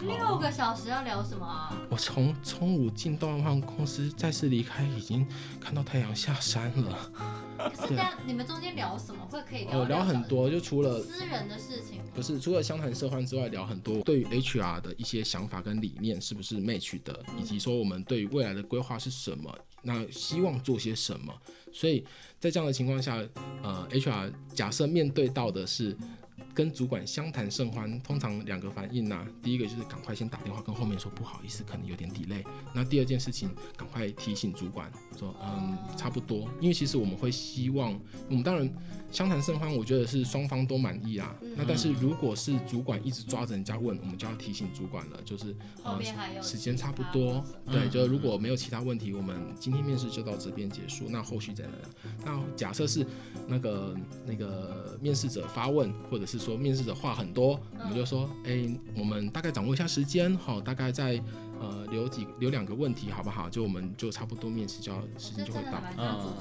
[0.00, 1.70] 六个小时要聊什么啊？
[1.90, 5.26] 我从中午进到公司，再次离开，已经
[5.60, 7.12] 看到太阳下山了。
[7.58, 9.22] 可是这样，你们中间聊什么？
[9.26, 9.82] 会可以聊？
[9.82, 12.00] 哦，聊很多，就除了私人的事情。
[12.14, 21.34] 不是，除了相谈甚欢之外，聊很多对于 HR 的一些想法跟理念是不是 match 的，以及说我们对于未来的规划是什么，那希望做些什么。
[21.72, 22.04] 所以
[22.40, 23.22] 在这样的情况下，
[23.62, 25.94] 呃，HR 假设面对到的是
[26.54, 32.42] 跟主管相谈甚欢，通常两个反应呢、第一个就是赶快先打电话跟后面说不好意思，可能有点 delay。
[32.74, 37.92] 那第二件事情，赶快提醒主管说，嗯，差不多，因为其实我们会希望，
[38.28, 38.72] 我们当然。
[39.10, 41.34] 相谈甚欢，我觉得是双方都满意啊。
[41.42, 46.00] 嗯、那但是如果是主管一直抓着人家问，我们就要提醒主管了，就是呃
[46.42, 51.06] 时间差不多，对，就如果没有其他问题，我们今天面试就到这边结束。
[51.08, 51.70] 那后续再来。
[52.24, 53.06] 那假设是
[53.46, 53.96] 那个
[54.26, 61.22] 那个面试者发问，或者是说面试者话很多，我们就说，哎、欸，我们大概掌握一下时间，好，大概在。
[61.62, 63.46] 呃，留几留两个问题好不好？
[63.50, 65.72] 就我们就差不多面试就要时间就会到。
[65.98, 66.32] 嗯，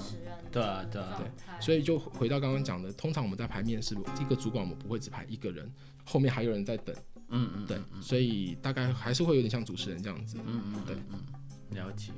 [0.52, 1.62] 对啊，对啊，对。
[1.62, 5.72] 所以就回到刚刚讲的，通常我们在排面试，一个主管我们不会只排一个人，
[6.04, 6.95] 后面还有人在等。
[7.30, 7.78] 嗯嗯，对。
[8.02, 10.38] 所以大概还是会有点像主持人这样子。
[10.45, 11.20] 嗯嗯，对，嗯，
[11.76, 12.12] 了解。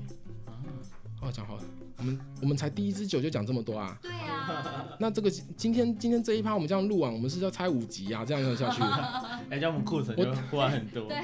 [1.21, 1.63] 哦，讲好了，
[1.97, 3.99] 我们我们才第一支酒就讲这么多啊？
[4.01, 4.30] 对啊。
[4.99, 8.23] 那这个今天今天这一趴我们这样录完，我们是要拆五集啊？
[8.25, 8.81] 这样下去，
[9.49, 11.07] 哎，这样我们库存就花很多。
[11.09, 11.17] 对，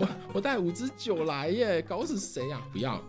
[0.00, 2.60] 我我带五支酒来耶，搞死谁呀？
[2.72, 3.00] 不要。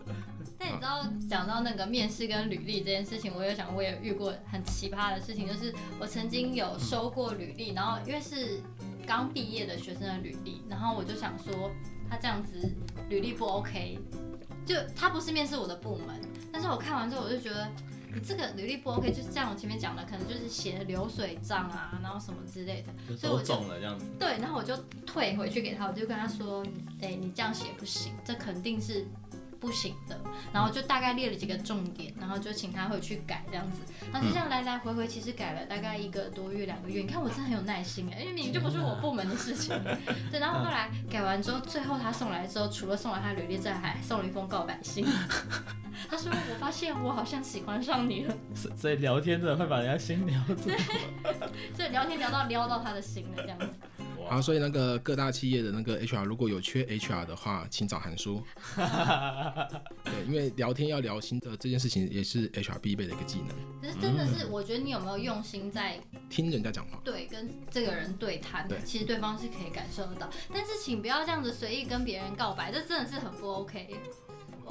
[0.57, 8.59] 但你知道讲到那个面试跟履历这件事情，我有想我也遇过很奇葩的事情，就是我曾经有收过履历，然后因为是
[9.07, 11.71] 刚毕业的学生的履历，然后我就想说
[12.09, 12.69] 他这样子
[13.07, 13.97] 履历不 OK。
[14.65, 17.88] 就他不是面试我的部门，但是我看完之后我就觉得你
[18.23, 24.05] 这个履历不 OK，就是像我前面讲的，可能就是写流水账啊，然后什么之类的，所以我就中了这样子。
[24.17, 26.63] 对，然后我就退回去给他，我就跟他说，
[27.01, 29.05] 哎、欸，你这样写不行，这肯定是。
[29.59, 30.19] 不行的，
[30.53, 33.81] 然后就大概列了几个重点，然后就请他回去改这样子，
[34.11, 37.01] 然后就这样来来回回，其实改了大概一个多月、两个月。
[37.01, 39.77] 你看我真的很有耐心哎，因为明明就不是我部门的事情。
[40.31, 45.05] 对，然后后来改完之后，最后他送来之后，除了送了他履历之外，还送了一封告白信。
[46.09, 48.33] 他说：“我发现我好像喜欢上你了。
[48.77, 50.69] ”所以聊天真的会把人家心撩住。
[51.75, 53.67] 所以聊天聊到撩到他的心了这样子。
[54.29, 58.41] 好，所以那个各大企业的那个 HR 如果有缺 HR 的话，请找韩叔。
[60.05, 63.49] 对，因为聊天要聊心的这件事情，也是 HR 必备的一个技能。
[63.81, 65.99] 可是真的是，我觉得你有没有用心在
[66.29, 66.99] 听人家讲话？
[67.03, 70.29] 对，跟这个人对谈，对，其实对方是可以感受得到。
[70.53, 73.95] 但是请不要这样子随意跟别人告白，这真的是很不 OK。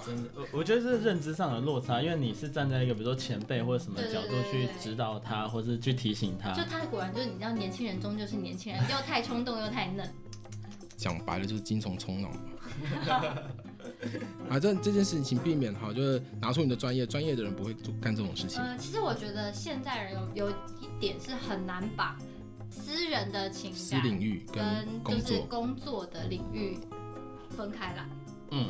[0.04, 6.52] 真的，我我觉得这是认知上的落差，因为你是站在一个比如说前辈或者什么角度去指导他，或是去提醒他。
[6.52, 10.08] 就他果然就是你知道，年轻人终究是年轻人，又太冲动又太嫩。
[10.96, 12.38] 讲白了就是精虫冲脑嘛。
[14.50, 18.60] 啊，这这件事情请避免哈，就是拿出你的专业，专业的人不会做干这种事情。
[18.62, 22.18] 嗯，其实我觉得现在人有有一点是很难把
[22.70, 26.78] 私人的情感、私领域跟就是工作的领域
[27.50, 28.04] 分开来。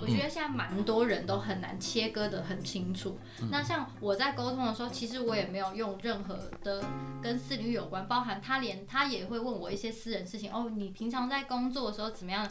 [0.01, 3.19] 我觉得现在蛮多人都很难切割的很清楚。
[3.41, 6.85] 嗯、那像我在沟通的时候，其实我也没有用任何的
[7.23, 10.53] 跟私领域有关，包含他连他也会问我一些私人事情。
[10.53, 12.49] 哦，你平常在工作的时候怎么样？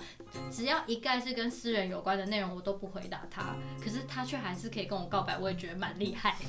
[0.49, 3.55] 只要一概是跟私人有关的内容，我都不回答他。
[3.83, 6.45] 可是他却还是可以跟我告白，我也觉得蛮厉害的。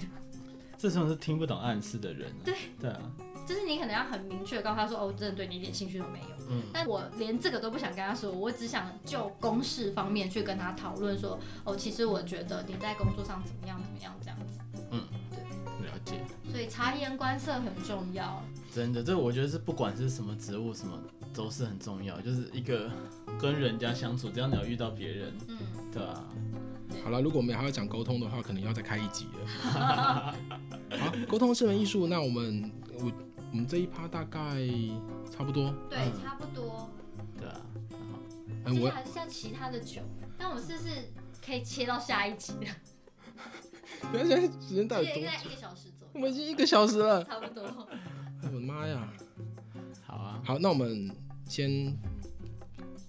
[0.76, 2.32] 这种是听不懂暗示的人。
[2.44, 3.00] 对对啊。
[3.49, 6.26] 就是你可能要很明确告诉他说，哦，我真的对你一点兴趣都没有。
[6.51, 14.61] 嗯，但我连这个都不想跟他说，我只想就公事方面去跟他讨论说，哦，其实我觉得你在工作上怎么样怎么样这样子。
[14.90, 15.38] 嗯，对，
[15.86, 16.20] 了解。
[16.53, 18.42] 所以察言观色很重要。
[18.70, 20.99] 真的，这我觉得是不管是什么职务什么，
[21.32, 22.90] 都是很重要，就是一个
[23.40, 25.57] 跟人家相处，只要你有遇到别人，嗯，
[25.90, 26.22] 对啊。
[27.03, 30.34] 好了，如果我们还要讲沟通的话，可能要再开一集了。
[30.99, 33.12] 好，沟通是门艺术，那我们我
[33.51, 34.38] 我们这一趴大概
[35.30, 35.74] 差不多。
[35.88, 36.90] 对，差不多。
[37.38, 37.61] 对啊。
[38.66, 40.03] 接下来还是像其他的酒，
[40.38, 40.90] 那我们是不是
[41.44, 42.66] 可以切到下一集的？
[44.12, 45.16] 不要现在时间到底多？
[45.16, 46.11] 应该一个小时左右。
[46.12, 47.24] 我们已经一个小时了。
[47.24, 47.64] 差不多。
[47.90, 47.99] 哎
[48.42, 49.09] 我的妈呀！
[50.07, 50.42] 好啊。
[50.44, 51.11] 好，那我们
[51.46, 51.96] 先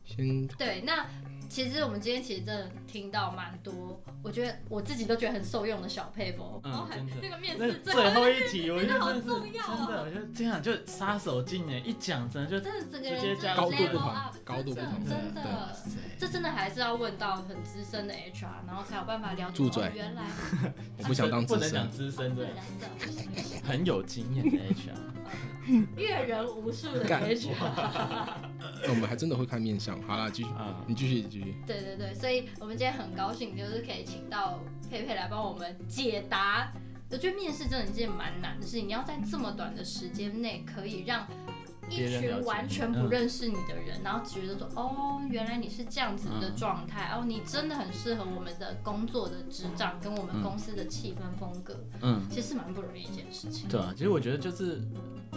[0.05, 0.47] 先。
[0.47, 1.05] 对，那。
[1.49, 6.61] 其实我们今天其实真的听到蛮多，我觉得我自己都觉得很受用的小撇步。
[6.63, 7.13] 嗯，真的。
[7.23, 14.13] 那个面试最后一题，我觉得好重要真的，我觉得这样就杀手锏哎，一讲真的就真的整个人直接加高度不同，
[14.45, 15.75] 高度不同，真的，
[16.19, 19.55] 这真的还是要问到很资深的 HR，然后才有办法了解。
[19.55, 19.91] 住嘴！
[19.95, 20.23] 原来
[20.99, 22.47] 我不想当资深，不能讲资深，的，
[23.67, 27.49] 很有经验的 HR， 阅人无数的 HR。
[28.87, 30.01] 我们还真的会看面相。
[30.03, 31.55] 好了，继续啊，你继续继续。
[31.67, 34.59] 对对对，所以我们今天很高兴，就是可以请到
[34.89, 36.71] 佩佩来帮我们解答。
[37.11, 41.27] 我觉得面试真的一件蛮难的事情，你要在这么短的时间内，可以让
[41.89, 51.75] 一群完全不认识你的人，然后觉得说，哦，原来你是这样子的状态，哦，你真的很适合我们的工作的职掌跟我们公司的气氛风格。
[52.01, 53.67] 嗯，其实是蛮不容易一件事情。
[53.69, 54.81] 对啊，其实我觉得就是。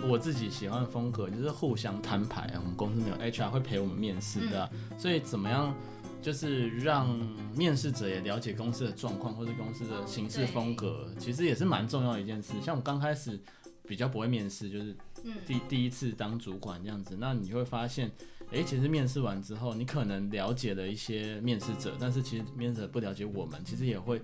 [0.09, 5.73] 我自己喜欢的风格就是互相摊牌啊，我们公司没有 HR 会陪我们面试的，嗯，所以怎么样
[6.21, 7.07] 就是让
[7.55, 12.55] 面试者也了解公司的状况或者公司的行事风格，其实也是蛮重要的一件事。
[12.61, 13.39] 像我刚开始
[13.87, 14.97] 比较不会面试，就是
[15.47, 18.11] 第第一次当主管这样子，那你会发现。
[18.51, 24.21] 哎、欸，其实面试完之后，你可能了解了一些面试者，但是其实面试者不了解我们，其实也会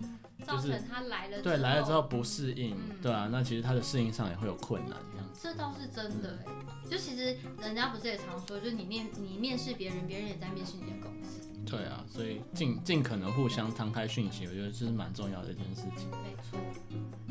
[0.47, 5.41] 就是他来了，对，来了之后不适应，嗯，对啊，那其实他的适应上也会有困难这样子。
[5.43, 6.53] 这倒是真的哎，
[6.87, 11.41] 就其实人家不是也常说，就是你面你面试别人，别人也在面试你的公司。
[11.65, 16.11] 对啊，所以尽尽可能互相摊开讯息，我觉得这是蛮重要的一件事情。
[16.11, 16.61] 没错，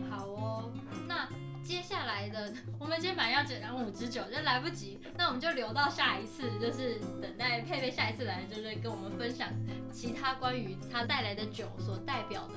[0.10, 0.72] 好哦，
[1.08, 1.30] 那。
[1.68, 9.50] 接下来的， 我们今天本来要讲五支酒，就来不及，那我们就留到下一次，就是等待佩佩下一次来，就是跟我们分享
[9.92, 12.54] 其他关于他带来的酒所代表的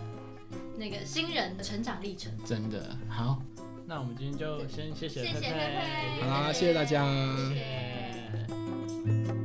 [0.77, 2.31] 那个新人的成长历程。
[2.47, 3.43] 真的好，
[3.85, 7.05] 那我们今天就先谢谢佩佩，好啦，谢谢大家。
[7.49, 9.40] 谢谢。